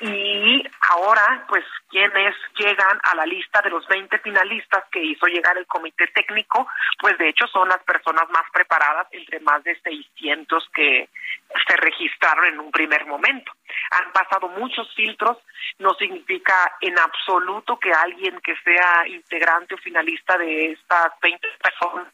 [0.00, 5.56] y ahora pues quienes llegan a la lista de los 20 finalistas que hizo llegar
[5.58, 6.66] el comité técnico,
[6.98, 11.08] pues de hecho son las personas más preparadas entre más de 600 que
[11.68, 13.52] se registraron en un primer momento.
[13.90, 15.38] Han pasado muchos filtros,
[15.78, 22.08] no significa en absoluto que alguien que sea integrante o finalista de estas 20 personas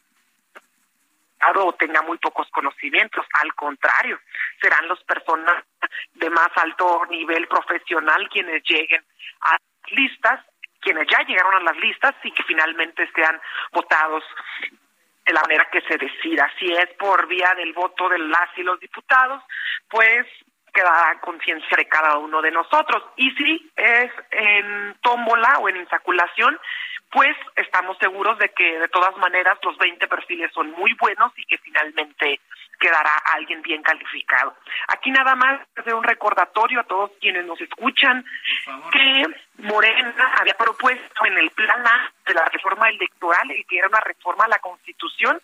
[1.55, 4.19] o tenga muy pocos conocimientos, al contrario,
[4.61, 5.63] serán las personas
[6.13, 9.03] de más alto nivel profesional quienes lleguen
[9.41, 10.45] a las listas,
[10.81, 13.39] quienes ya llegaron a las listas y que finalmente sean
[13.71, 14.23] votados
[15.25, 16.51] de la manera que se decida.
[16.59, 19.43] Si es por vía del voto de las y los diputados,
[19.89, 20.25] pues
[20.73, 23.03] quedará conciencia de cada uno de nosotros.
[23.15, 26.59] Y si es en tómbola o en insaculación,
[27.11, 31.45] pues estamos seguros de que de todas maneras los 20 perfiles son muy buenos y
[31.45, 32.39] que finalmente
[32.79, 34.55] quedará alguien bien calificado.
[34.87, 38.23] Aquí nada más hacer un recordatorio a todos quienes nos escuchan
[38.91, 39.25] que
[39.57, 43.99] Morena había propuesto en el plan A de la reforma electoral, y que era una
[43.99, 45.41] reforma a la Constitución,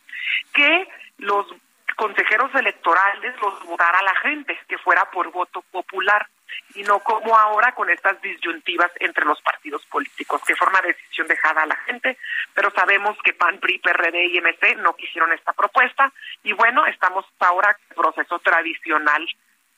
[0.54, 1.48] que los
[1.96, 6.28] consejeros electorales los votara la gente, que fuera por voto popular
[6.76, 11.64] y no como ahora con estas disyuntivas entre los partidos políticos, que una decisión dejada
[11.64, 12.18] a la gente,
[12.54, 16.12] pero sabemos que PAN, PRI, PRD y MC no quisieron esta propuesta
[16.44, 19.26] y bueno, estamos ahora en el proceso tradicional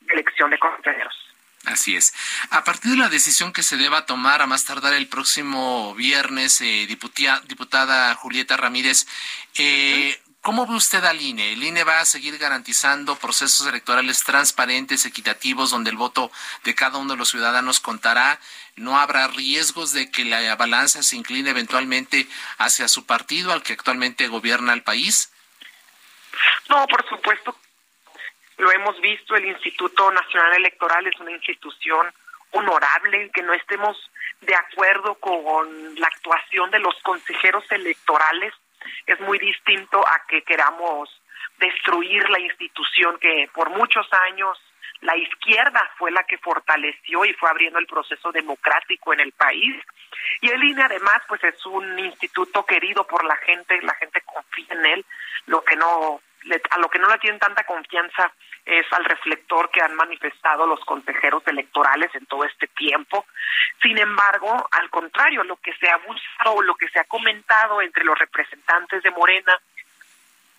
[0.01, 1.15] de elección de consejeros.
[1.65, 2.13] Así es.
[2.51, 6.61] A partir de la decisión que se deba tomar a más tardar el próximo viernes,
[6.61, 9.05] eh, diputada, diputada Julieta Ramírez,
[9.55, 10.17] eh,
[10.47, 11.51] ¿Cómo ve usted al INE?
[11.51, 16.31] ¿El INE va a seguir garantizando procesos electorales transparentes, equitativos, donde el voto
[16.63, 18.39] de cada uno de los ciudadanos contará?
[18.77, 22.27] ¿No habrá riesgos de que la balanza se incline eventualmente
[22.59, 25.33] hacia su partido, al que actualmente gobierna el país?
[26.69, 27.53] No, por supuesto.
[28.55, 32.07] Lo hemos visto, el Instituto Nacional Electoral es una institución
[32.51, 33.97] honorable, que no estemos
[34.39, 38.53] de acuerdo con la actuación de los consejeros electorales
[39.05, 41.09] es muy distinto a que queramos
[41.59, 44.57] destruir la institución que por muchos años
[45.01, 49.75] la izquierda fue la que fortaleció y fue abriendo el proceso democrático en el país.
[50.41, 54.65] Y el INE además pues es un instituto querido por la gente, la gente confía
[54.71, 55.05] en él,
[55.45, 56.21] lo que no
[56.69, 58.31] a lo que no le tienen tanta confianza
[58.67, 63.25] es al reflector que han manifestado los consejeros electorales en todo este tiempo.
[63.81, 68.03] Sin embargo, al contrario, lo que se ha buscado, lo que se ha comentado entre
[68.03, 69.57] los representantes de Morena,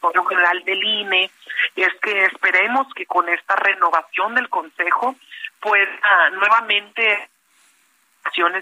[0.01, 1.31] por lo general del INE,
[1.77, 5.17] es que esperemos que con esta renovación del Consejo
[5.61, 7.29] pueda nuevamente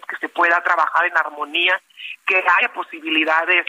[0.09, 1.81] que se pueda trabajar en armonía,
[2.27, 3.67] que haya posibilidades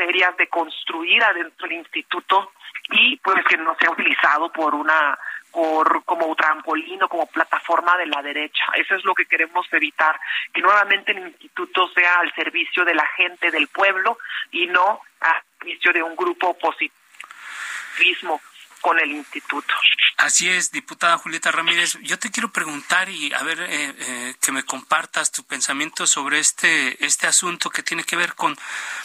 [0.00, 2.52] serias de construir adentro del instituto
[2.90, 5.18] y pues que no sea utilizado por una
[5.52, 8.64] por como trampolín o como plataforma de la derecha.
[8.76, 10.18] Eso es lo que queremos evitar,
[10.54, 14.16] que nuevamente el instituto sea al servicio de la gente del pueblo
[14.52, 18.40] y no al servicio de un grupo positivismo
[18.80, 19.74] con el instituto.
[20.16, 21.98] Así es, diputada Julieta Ramírez.
[22.02, 26.38] Yo te quiero preguntar y a ver eh, eh, que me compartas tu pensamiento sobre
[26.38, 28.56] este este asunto que tiene que ver con,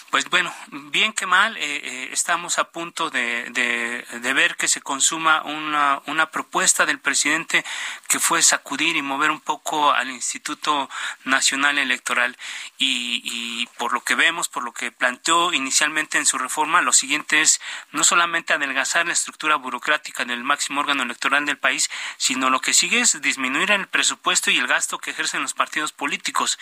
[0.09, 5.43] pues bueno, bien que mal, eh, estamos a punto de, de, ver que se consuma
[5.43, 7.63] una, una propuesta del presidente
[8.09, 10.89] que fue sacudir y mover un poco al Instituto
[11.23, 12.37] Nacional Electoral
[12.77, 16.91] y, y por lo que vemos, por lo que planteó inicialmente en su reforma, lo
[16.91, 17.61] siguiente es
[17.91, 22.73] no solamente adelgazar la estructura burocrática del máximo órgano electoral del país, sino lo que
[22.73, 26.57] sigue es disminuir el presupuesto y el gasto que ejercen los partidos políticos.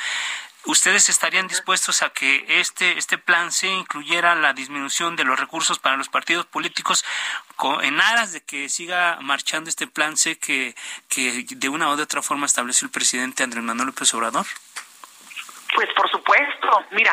[0.65, 5.77] ¿Ustedes estarían dispuestos a que este, este plan se incluyera la disminución de los recursos
[5.77, 7.03] para los partidos políticos
[7.81, 10.73] en aras de que siga marchando este plan C que,
[11.09, 14.45] que de una u otra forma estableció el presidente Andrés Manuel López Obrador?
[15.75, 17.11] Pues por supuesto, mira,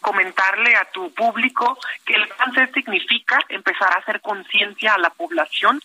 [0.00, 5.80] comentarle a tu público que el plan significa empezar a hacer conciencia a la población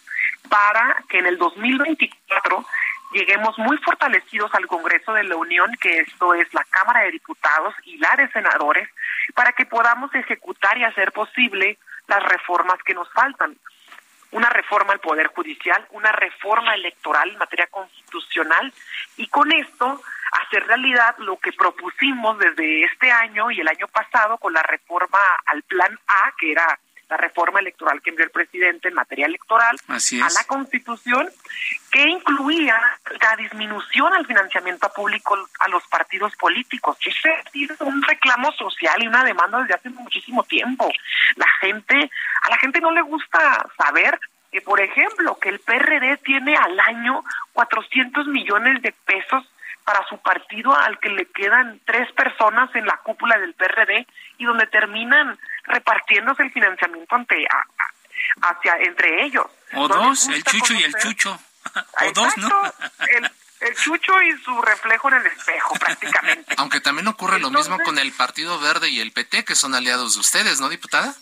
[0.49, 2.65] para que en el 2024
[3.13, 7.73] lleguemos muy fortalecidos al Congreso de la Unión, que esto es la Cámara de Diputados
[7.83, 8.89] y la de Senadores,
[9.33, 11.77] para que podamos ejecutar y hacer posible
[12.07, 13.57] las reformas que nos faltan.
[14.31, 18.73] Una reforma al Poder Judicial, una reforma electoral en materia constitucional,
[19.17, 20.01] y con esto
[20.43, 25.19] hacer realidad lo que propusimos desde este año y el año pasado con la reforma
[25.45, 26.79] al Plan A, que era
[27.09, 31.29] la reforma electoral que envió el presidente en materia electoral a la Constitución,
[31.91, 32.79] que incluía
[33.21, 36.97] la disminución al financiamiento público a los partidos políticos.
[37.05, 40.91] Ese es un reclamo social y una demanda desde hace muchísimo tiempo.
[41.35, 42.09] La gente,
[42.41, 44.19] a la gente no le gusta saber
[44.51, 47.23] que, por ejemplo, que el PRD tiene al año
[47.53, 49.45] 400 millones de pesos
[49.85, 54.07] para su partido al que le quedan tres personas en la cúpula del PRD
[54.39, 57.47] y donde terminan repartiéndose el financiamiento ante
[58.41, 59.45] hacia entre ellos.
[59.73, 61.39] O dos, el chucho y el chucho.
[62.01, 62.73] o dos, ¿no?
[63.09, 63.31] el,
[63.61, 66.55] el chucho y su reflejo en el espejo, prácticamente.
[66.57, 70.15] Aunque también ocurre lo mismo con el Partido Verde y el PT, que son aliados
[70.15, 71.13] de ustedes, ¿no, diputada?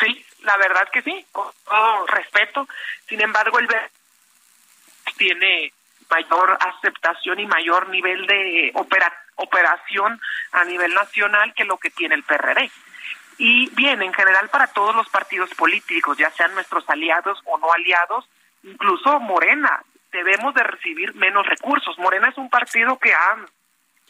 [0.00, 2.68] Sí, la verdad que sí, con todo respeto.
[3.08, 3.90] Sin embargo, el Verde
[5.16, 5.72] tiene
[6.10, 8.72] mayor aceptación y mayor nivel de
[9.36, 10.20] operación
[10.52, 12.70] a nivel nacional que lo que tiene el PRD.
[13.38, 17.72] Y bien, en general para todos los partidos políticos, ya sean nuestros aliados o no
[17.72, 18.28] aliados,
[18.64, 21.98] incluso Morena, debemos de recibir menos recursos.
[21.98, 23.36] Morena es un partido que ha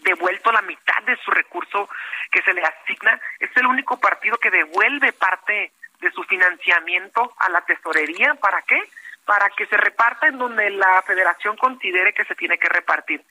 [0.03, 1.89] devuelto la mitad de su recurso
[2.31, 3.21] que se le asigna.
[3.39, 8.35] Es el único partido que devuelve parte de su financiamiento a la tesorería.
[8.37, 8.81] ¿Para qué?
[9.29, 13.23] Para que se reparta en donde la federación considere que se tiene que repartir.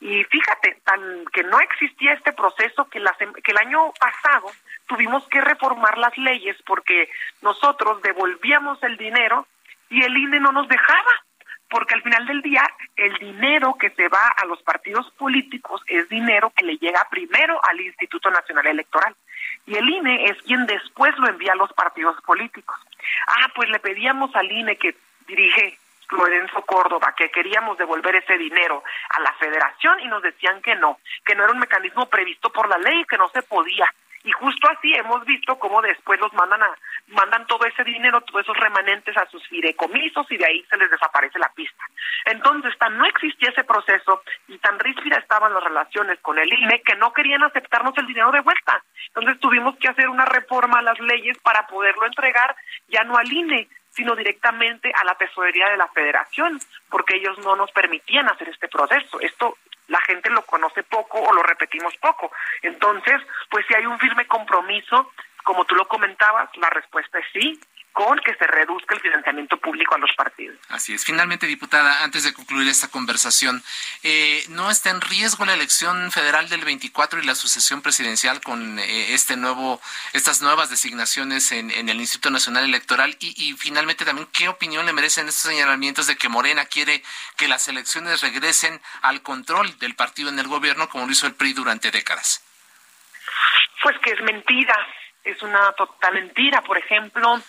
[0.00, 3.04] Y fíjate, tan que no existía este proceso que,
[3.44, 4.50] que el año pasado
[4.86, 7.10] tuvimos que reformar las leyes porque
[7.42, 9.46] nosotros devolvíamos el dinero
[9.90, 11.22] y el INE no nos dejaba,
[11.68, 16.08] porque al final del día el dinero que se va a los partidos políticos es
[16.08, 19.14] dinero que le llega primero al Instituto Nacional Electoral
[19.66, 22.78] y el INE es quien después lo envía a los partidos políticos.
[23.26, 24.96] Ah, pues le pedíamos al INE que
[25.34, 25.78] dirige
[26.10, 30.98] Lorenzo Córdoba, que queríamos devolver ese dinero a la federación y nos decían que no,
[31.24, 33.86] que no era un mecanismo previsto por la ley que no se podía.
[34.24, 36.70] Y justo así hemos visto cómo después los mandan a
[37.08, 40.90] mandan todo ese dinero, todos esos remanentes a sus fideicomisos y de ahí se les
[40.90, 41.84] desaparece la pista.
[42.26, 46.82] Entonces, tan no existía ese proceso y tan rígida estaban las relaciones con el INE
[46.82, 48.82] que no querían aceptarnos el dinero de vuelta.
[49.08, 52.54] Entonces tuvimos que hacer una reforma a las leyes para poderlo entregar
[52.88, 57.56] ya no al INE, sino directamente a la tesorería de la federación, porque ellos no
[57.56, 59.20] nos permitían hacer este proceso.
[59.20, 62.32] Esto la gente lo conoce poco o lo repetimos poco.
[62.62, 63.20] Entonces,
[63.50, 65.12] pues si hay un firme compromiso,
[65.44, 67.60] como tú lo comentabas, la respuesta es sí
[67.92, 70.58] con que se reduzca el financiamiento público a los partidos.
[70.68, 71.04] Así es.
[71.04, 73.62] Finalmente, diputada, antes de concluir esta conversación,
[74.02, 78.78] eh, ¿no está en riesgo la elección federal del 24 y la sucesión presidencial con
[78.78, 79.80] eh, este nuevo,
[80.14, 83.16] estas nuevas designaciones en, el Instituto Nacional Electoral?
[83.20, 87.02] Y, y, finalmente también, ¿qué opinión le merecen estos señalamientos de que Morena quiere
[87.36, 91.34] que las elecciones regresen al control del partido en el gobierno como lo hizo el
[91.34, 92.42] PRI durante décadas?
[93.82, 94.76] Pues que es mentira,
[95.24, 96.62] es una total mentira.
[96.62, 97.40] Por ejemplo,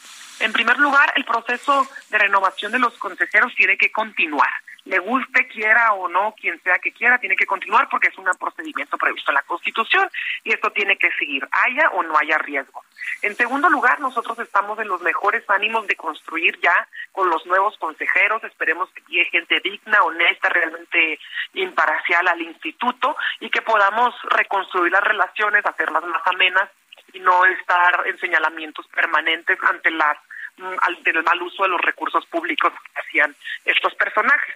[0.44, 4.52] en primer lugar, el proceso de renovación de los consejeros tiene que continuar.
[4.86, 8.26] le guste, quiera o no, quien sea que quiera, tiene que continuar porque es un
[8.38, 10.10] procedimiento previsto en la Constitución
[10.44, 12.84] y esto tiene que seguir, haya o no haya riesgo.
[13.22, 16.76] En segundo lugar, nosotros estamos en los mejores ánimos de construir ya
[17.14, 21.18] con los nuevos consejeros, esperemos que llegue gente digna, honesta, realmente
[21.54, 26.70] imparcial al instituto y que podamos reconstruir las relaciones, hacerlas más amenas
[27.14, 30.18] y no estar en señalamientos permanentes ante las
[30.58, 33.36] mm, ante el mal uso de los recursos públicos que hacían
[33.66, 34.56] estos personajes.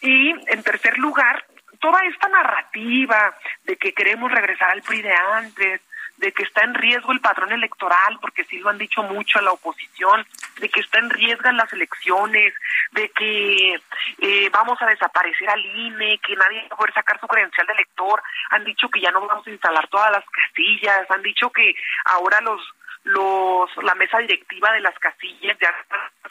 [0.00, 1.44] Y en tercer lugar,
[1.80, 5.80] toda esta narrativa de que queremos regresar al PRI de antes,
[6.18, 9.42] de que está en riesgo el padrón electoral, porque sí lo han dicho mucho a
[9.42, 10.26] la oposición,
[10.58, 12.54] de que está en riesgo las elecciones,
[12.90, 13.80] de que
[14.18, 17.72] eh, vamos a desaparecer al INE, que nadie va a poder sacar su credencial de
[17.72, 21.74] elector, han dicho que ya no vamos a instalar todas las casillas, han dicho que
[22.04, 22.60] ahora los
[23.08, 25.72] los la mesa directiva de las casillas ya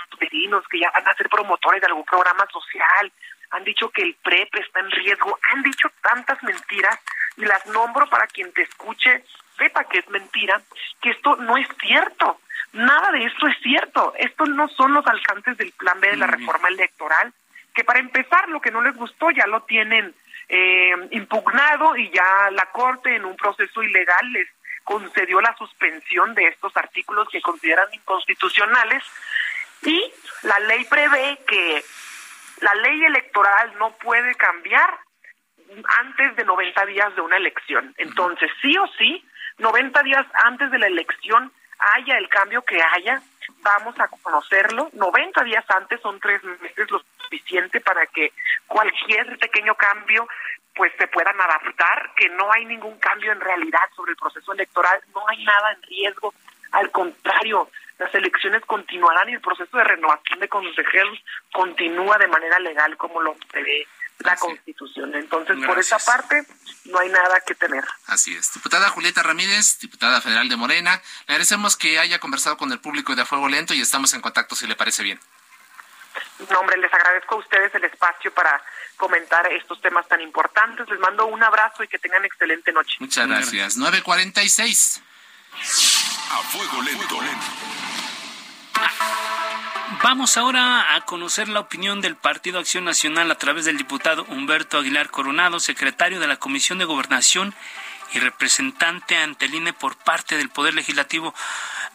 [0.09, 3.11] los vecinos que ya van a ser promotores de algún programa social,
[3.51, 6.99] han dicho que el PREP está en riesgo, han dicho tantas mentiras
[7.37, 9.23] y las nombro para quien te escuche
[9.57, 10.61] sepa que es mentira,
[11.01, 12.39] que esto no es cierto.
[12.73, 14.13] Nada de esto es cierto.
[14.17, 17.33] Estos no son los alcances del plan B de la reforma electoral,
[17.73, 20.13] que para empezar lo que no les gustó ya lo tienen
[20.49, 24.47] eh, impugnado y ya la Corte en un proceso ilegal les
[24.87, 29.03] concedió la suspensión de estos artículos que consideran inconstitucionales
[29.81, 30.13] y
[30.43, 31.83] la ley prevé que
[32.61, 34.97] la ley electoral no puede cambiar
[35.99, 37.93] antes de 90 días de una elección.
[37.97, 39.27] Entonces, sí o sí,
[39.57, 43.21] 90 días antes de la elección, haya el cambio que haya,
[43.61, 44.89] vamos a conocerlo.
[44.93, 48.31] 90 días antes son tres meses lo suficiente para que
[48.67, 50.25] cualquier pequeño cambio
[50.77, 55.01] pues se puedan adaptar, que no hay ningún cambio en realidad sobre el proceso electoral,
[55.13, 56.33] no hay nada en riesgo,
[56.71, 61.17] al contrario, las elecciones continuarán y el proceso de renovación de consejeros
[61.51, 63.87] continúa de manera legal como lo prevé
[64.19, 65.13] la Constitución.
[65.15, 66.43] Entonces, por esa parte,
[66.85, 67.83] no hay nada que temer.
[68.07, 68.53] Así es.
[68.53, 73.15] Diputada Julieta Ramírez, diputada federal de Morena, le agradecemos que haya conversado con el público
[73.15, 75.19] de A Fuego Lento y estamos en contacto si le parece bien.
[76.51, 78.61] No, hombre, les agradezco a ustedes el espacio para
[78.95, 80.87] comentar estos temas tan importantes.
[80.89, 82.97] Les mando un abrazo y que tengan excelente noche.
[82.99, 83.77] Muchas gracias.
[83.77, 85.01] 946.
[86.31, 87.19] A Fuego Lento.
[90.03, 94.77] Vamos ahora a conocer la opinión del Partido Acción Nacional a través del diputado Humberto
[94.77, 97.55] Aguilar Coronado, secretario de la Comisión de Gobernación
[98.13, 101.33] y representante ante el INE por parte del Poder Legislativo.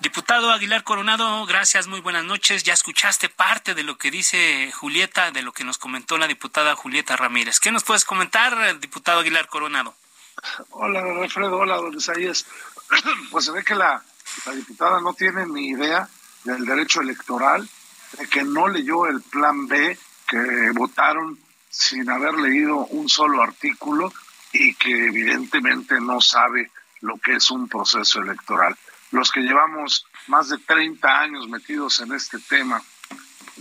[0.02, 2.64] Diputado Aguilar Coronado, gracias, muy buenas noches.
[2.64, 6.74] Ya escuchaste parte de lo que dice Julieta, de lo que nos comentó la diputada
[6.74, 7.60] Julieta Ramírez.
[7.60, 9.94] ¿Qué nos puedes comentar, diputado Aguilar Coronado?
[10.70, 12.46] Hola, Alfredo, hola, don Isaías.
[13.30, 14.02] Pues se ve que la,
[14.44, 16.08] la diputada no tiene ni idea
[16.42, 17.68] del derecho electoral
[18.18, 19.96] de que no leyó el plan B,
[20.26, 21.38] que votaron
[21.70, 24.12] sin haber leído un solo artículo
[24.52, 26.72] y que evidentemente no sabe
[27.02, 28.76] lo que es un proceso electoral.
[29.12, 32.82] Los que llevamos más de 30 años metidos en este tema,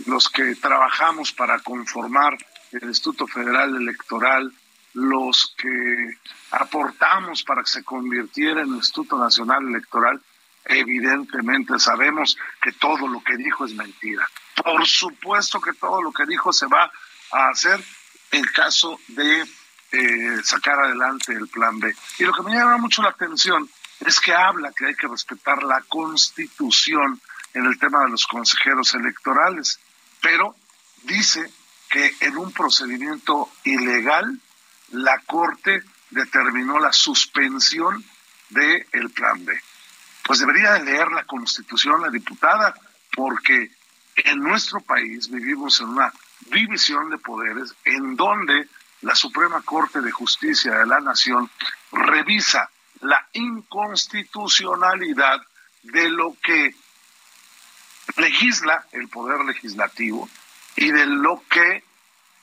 [0.06, 2.36] los que trabajamos para conformar
[2.72, 4.50] el Instituto Federal Electoral,
[4.94, 6.16] los que
[6.52, 10.20] aportamos para que se convirtiera en el Instituto Nacional Electoral,
[10.64, 14.26] evidentemente sabemos que todo lo que dijo es mentira.
[14.56, 16.90] Por supuesto que todo lo que dijo se va
[17.32, 17.82] a hacer
[18.30, 19.42] en caso de
[19.92, 21.94] eh, sacar adelante el plan B.
[22.18, 23.68] Y lo que me llama mucho la atención
[24.06, 27.20] es que habla que hay que respetar la constitución
[27.54, 29.78] en el tema de los consejeros electorales,
[30.20, 30.56] pero
[31.02, 31.50] dice
[31.90, 34.40] que en un procedimiento ilegal
[34.90, 38.04] la Corte determinó la suspensión
[38.50, 39.58] del el plan B.
[40.24, 42.74] Pues debería de leer la constitución la diputada,
[43.14, 43.70] porque
[44.16, 46.12] en nuestro país vivimos en una
[46.50, 48.68] división de poderes en donde
[49.02, 51.50] la Suprema Corte de Justicia de la Nación
[51.90, 52.70] revisa
[53.02, 55.40] la inconstitucionalidad
[55.82, 56.74] de lo que
[58.16, 60.28] legisla el Poder Legislativo
[60.76, 61.84] y de lo que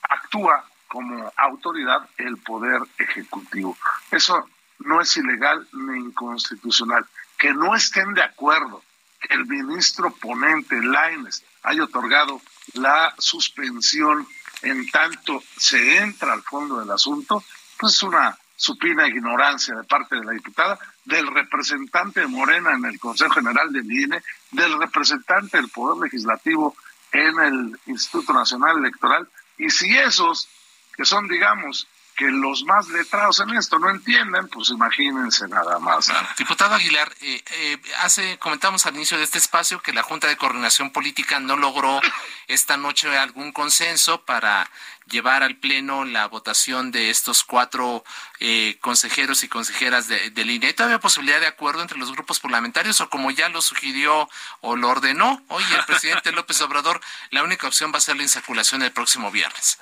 [0.04, 3.78] actúa como autoridad el Poder Ejecutivo.
[4.12, 4.50] Eso
[4.80, 7.06] no es ilegal ni inconstitucional.
[7.38, 8.84] Que no estén de acuerdo
[9.22, 12.42] que el ministro ponente Laines haya otorgado
[12.74, 14.28] la suspensión
[14.62, 17.44] en tanto se entra al fondo del asunto,
[17.78, 22.84] pues es una supina ignorancia de parte de la diputada, del representante de Morena en
[22.84, 26.76] el Consejo General de INE, del representante del Poder Legislativo
[27.14, 30.50] en el Instituto Nacional Electoral, y si esos,
[30.94, 31.88] que son, digamos,
[32.20, 36.12] que los más letrados en esto no entienden, pues imagínense nada más.
[36.38, 40.36] Diputado Aguilar, eh, eh, hace comentamos al inicio de este espacio que la Junta de
[40.36, 42.02] Coordinación Política no logró
[42.50, 44.70] esta noche algún consenso para
[45.06, 48.04] llevar al Pleno la votación de estos cuatro
[48.42, 50.74] eh, consejeros y consejeras de, del INE.
[50.74, 54.90] ¿Todavía posibilidad de acuerdo entre los grupos parlamentarios o como ya lo sugirió o lo
[54.90, 57.00] ordenó hoy el presidente López Obrador,
[57.30, 59.80] la única opción va a ser la insaculación el próximo viernes?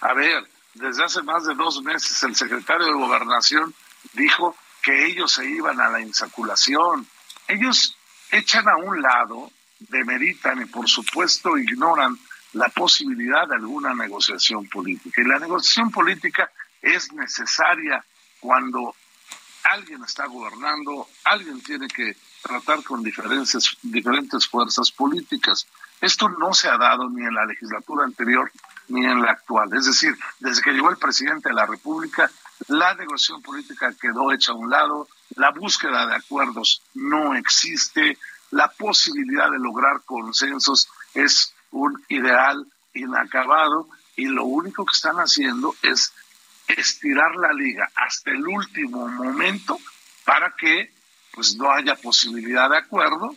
[0.00, 3.74] A ver, desde hace más de dos meses el secretario de Gobernación
[4.12, 7.06] dijo que ellos se iban a la insaculación.
[7.48, 7.96] Ellos
[8.30, 12.16] echan a un lado, demeritan y por supuesto ignoran
[12.52, 15.20] la posibilidad de alguna negociación política.
[15.20, 16.50] Y la negociación política
[16.80, 18.04] es necesaria
[18.40, 18.94] cuando
[19.64, 25.66] alguien está gobernando, alguien tiene que tratar con diferentes, diferentes fuerzas políticas.
[26.00, 28.52] Esto no se ha dado ni en la legislatura anterior
[28.88, 29.68] ni en la actual.
[29.74, 32.30] Es decir, desde que llegó el presidente de la República,
[32.68, 38.18] la negociación política quedó hecha a un lado, la búsqueda de acuerdos no existe,
[38.50, 45.74] la posibilidad de lograr consensos es un ideal inacabado y lo único que están haciendo
[45.82, 46.12] es
[46.68, 49.78] estirar la liga hasta el último momento
[50.24, 50.92] para que
[51.32, 53.36] pues no haya posibilidad de acuerdo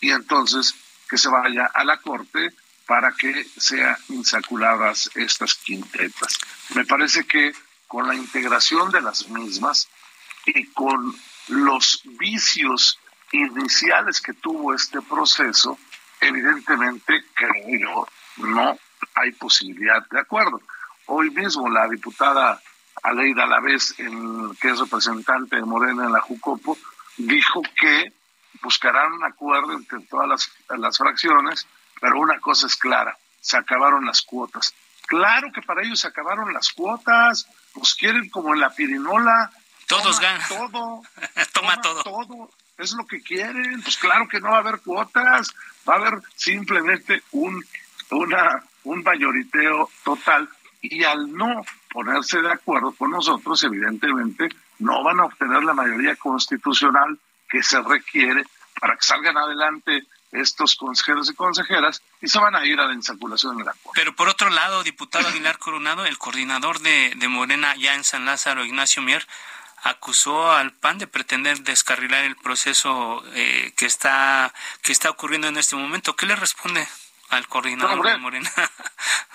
[0.00, 0.74] y entonces
[1.08, 2.54] que se vaya a la corte
[2.90, 6.36] para que sean insaculadas estas quintetas.
[6.74, 7.52] Me parece que
[7.86, 9.88] con la integración de las mismas
[10.44, 11.14] y con
[11.46, 12.98] los vicios
[13.30, 15.78] iniciales que tuvo este proceso,
[16.20, 18.08] evidentemente, creo yo,
[18.48, 18.76] no
[19.14, 20.60] hay posibilidad de acuerdo.
[21.06, 22.60] Hoy mismo la diputada
[23.04, 26.76] Aleida Alavés, en, que es representante de Morena en la Jucopo,
[27.18, 28.12] dijo que
[28.62, 31.68] buscarán un acuerdo entre todas las, las fracciones
[32.00, 34.74] pero una cosa es clara, se acabaron las cuotas.
[35.06, 39.50] Claro que para ellos se acabaron las cuotas, pues quieren como en la pirinola.
[39.86, 40.48] Todos ganan.
[40.48, 41.02] Todo.
[41.52, 42.02] toma, todo.
[42.02, 42.50] Todo.
[42.78, 43.82] Es lo que quieren.
[43.82, 45.52] Pues claro que no va a haber cuotas,
[45.88, 47.64] va a haber simplemente un,
[48.10, 50.48] una, un mayoriteo total.
[50.80, 54.48] Y al no ponerse de acuerdo con nosotros, evidentemente,
[54.78, 58.44] no van a obtener la mayoría constitucional que se requiere
[58.80, 62.94] para que salgan adelante estos consejeros y consejeras y se van a ir a la
[62.94, 67.74] insaculación en la Pero por otro lado, diputado Aguilar Coronado, el coordinador de, de Morena
[67.76, 69.26] ya en San Lázaro, Ignacio Mier,
[69.82, 74.52] acusó al PAN de pretender descarrilar el proceso eh, que está
[74.82, 76.16] que está ocurriendo en este momento.
[76.16, 76.86] ¿Qué le responde
[77.30, 78.50] al coordinador de Morena?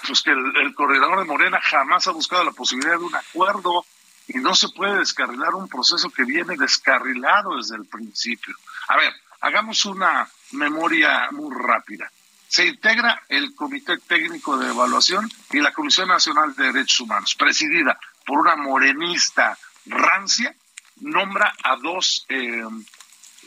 [0.08, 3.84] Pues que el, el, coordinador de Morena jamás ha buscado la posibilidad de un acuerdo
[4.28, 8.56] y no se puede descarrilar un proceso que viene descarrilado desde el principio.
[8.88, 12.12] A ver, hagamos una memoria muy rápida.
[12.48, 18.00] Se integra el Comité Técnico de Evaluación y la Comisión Nacional de Derechos Humanos, presidida
[18.26, 20.56] por una morenista rancia,
[21.02, 22.64] nombra a dos eh,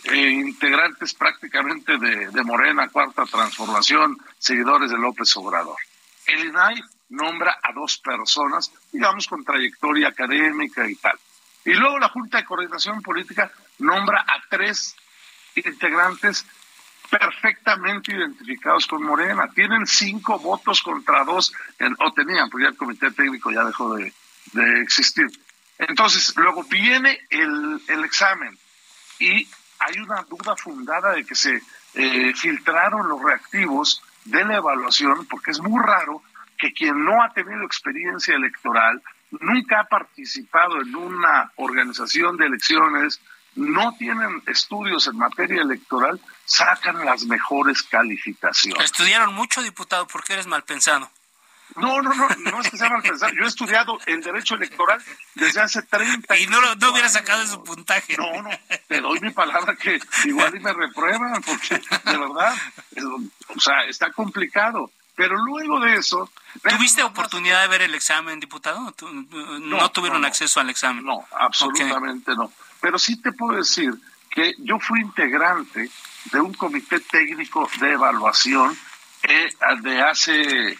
[0.04, 5.78] eh, integrantes prácticamente de, de, Morena, Cuarta Transformación, seguidores de López Obrador.
[6.26, 11.18] El INAI nombra a dos personas, digamos, con trayectoria académica y tal.
[11.64, 14.94] Y luego la Junta de Coordinación Política nombra a tres
[15.54, 16.46] integrantes
[17.10, 19.48] perfectamente identificados con Morena.
[19.54, 23.94] Tienen cinco votos contra dos, en, o tenían, porque ya el comité técnico ya dejó
[23.94, 24.12] de,
[24.52, 25.26] de existir.
[25.78, 28.56] Entonces, luego viene el, el, examen
[29.20, 29.48] y
[29.78, 31.62] hay una duda fundada de que se
[31.94, 36.22] eh, filtraron los reactivos de la evaluación, porque es muy raro
[36.58, 39.00] que quien no ha tenido experiencia electoral,
[39.30, 43.20] nunca ha participado en una organización de elecciones,
[43.54, 48.84] no tienen estudios en materia electoral, sacan las mejores calificaciones.
[48.84, 51.10] Estudiaron mucho, diputado, porque eres mal pensado.
[51.76, 53.32] No, no, no, no es que sea mal pensado.
[53.34, 55.02] Yo he estudiado el derecho electoral
[55.34, 56.44] desde hace 30 años.
[56.44, 58.16] Y no, no hubiera sacado su puntaje.
[58.16, 58.50] No, no,
[58.86, 62.54] te doy mi palabra que igual y me reprueban, porque de verdad,
[63.54, 64.90] o sea, está complicado.
[65.14, 66.30] Pero luego de eso...
[66.62, 68.94] ¿Tuviste oportunidad de ver el examen, diputado?
[69.02, 71.04] ¿No, no tuvieron no, acceso al examen?
[71.04, 72.44] No, absolutamente okay.
[72.44, 72.52] no.
[72.80, 73.92] Pero sí te puedo decir
[74.30, 75.90] que yo fui integrante
[76.32, 78.76] de un comité técnico de evaluación
[79.22, 79.48] eh,
[79.80, 80.78] de hace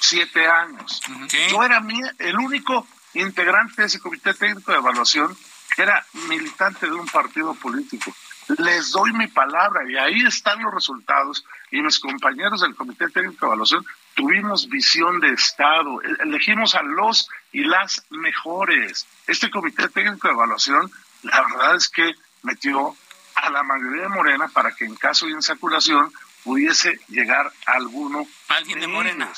[0.00, 1.02] siete años.
[1.30, 1.48] ¿Qué?
[1.50, 5.36] Yo era mi, el único integrante de ese comité técnico de evaluación
[5.74, 8.14] que era militante de un partido político.
[8.58, 11.44] Les doy mi palabra y ahí están los resultados.
[11.70, 13.84] Y mis compañeros del comité técnico de evaluación
[14.14, 19.06] tuvimos visión de Estado, e, elegimos a los y las mejores.
[19.26, 20.90] Este comité técnico de evaluación,
[21.22, 22.94] la verdad es que metió
[23.36, 28.80] a la mayoría de Morena para que en caso de insaculación pudiese llegar alguno alguien
[28.80, 29.30] de, de Morena.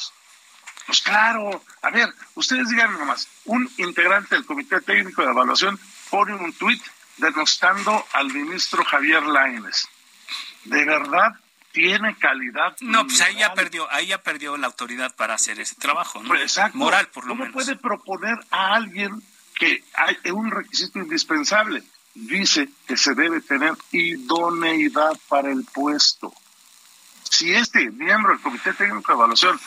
[0.87, 5.79] Pues claro, a ver, ustedes digan nomás, un integrante del Comité Técnico de Evaluación
[6.11, 6.83] pone un tuit
[7.19, 9.89] denostando al ministro Javier Lainez.
[10.65, 11.39] ¿De verdad
[11.77, 12.75] tiene calidad?
[12.81, 16.29] No, pues ahí ya perdió, ahí ya perdió la autoridad para hacer ese trabajo, ¿no?
[16.29, 17.53] Pues Moral, por lo ¿Cómo menos.
[17.53, 19.23] puede proponer a alguien
[19.55, 21.83] que hay un requisito indispensable?
[22.15, 26.33] Dice que se debe tener idoneidad para el puesto.
[27.31, 29.61] Si este miembro del Comité Técnico de Evaluación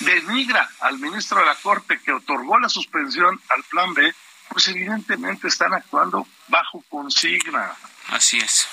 [0.00, 4.14] denigra al ministro de la Corte que otorgó la suspensión al Plan B,
[4.48, 7.74] pues evidentemente están actuando bajo consigna.
[8.08, 8.66] Así es.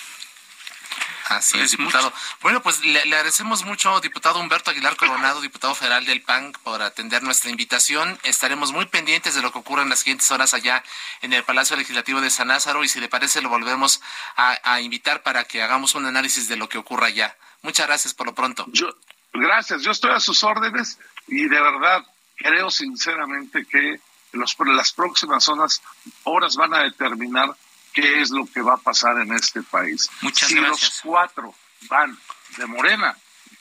[1.26, 2.14] Así Pues es, diputado.
[2.42, 6.82] Bueno, pues le, le agradecemos mucho, diputado Humberto Aguilar Coronado, diputado federal del PAN, por
[6.82, 8.20] atender nuestra invitación.
[8.24, 10.84] Estaremos muy pendientes de lo que ocurra en las siguientes horas allá
[11.22, 14.02] en el Palacio Legislativo de San Lázaro y si le parece lo volvemos
[14.36, 17.36] a, a invitar para que hagamos un análisis de lo que ocurra allá.
[17.64, 18.66] Muchas gracias por lo pronto.
[18.68, 18.88] Yo,
[19.34, 22.06] gracias, yo estoy a sus órdenes y de verdad
[22.36, 24.00] creo sinceramente que
[24.34, 25.82] los, las próximas horas,
[26.24, 27.56] horas van a determinar
[27.96, 30.10] qué es lo que va a pasar en este país.
[30.22, 30.82] Muchas si gracias.
[30.82, 31.56] los cuatro
[31.90, 32.16] van
[32.58, 33.18] de Morena,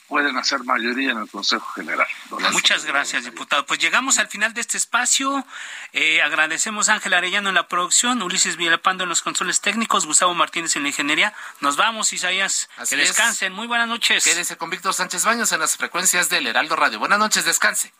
[0.07, 2.07] pueden hacer mayoría en el Consejo General.
[2.51, 3.65] Muchas gracias, diputado.
[3.65, 5.45] Pues llegamos al final de este espacio.
[5.93, 10.33] Eh, agradecemos a Ángel Arellano en la producción, Ulises Villalpando en los controles técnicos, Gustavo
[10.33, 11.33] Martínez en la ingeniería.
[11.61, 12.69] Nos vamos, Isaías.
[12.77, 13.09] Así que es.
[13.09, 13.53] descansen.
[13.53, 14.23] Muy buenas noches.
[14.23, 16.99] Quédese con Víctor Sánchez Baños en las frecuencias del Heraldo Radio.
[16.99, 17.93] Buenas noches, descanse.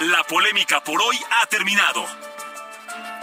[0.00, 2.06] La polémica por hoy ha terminado.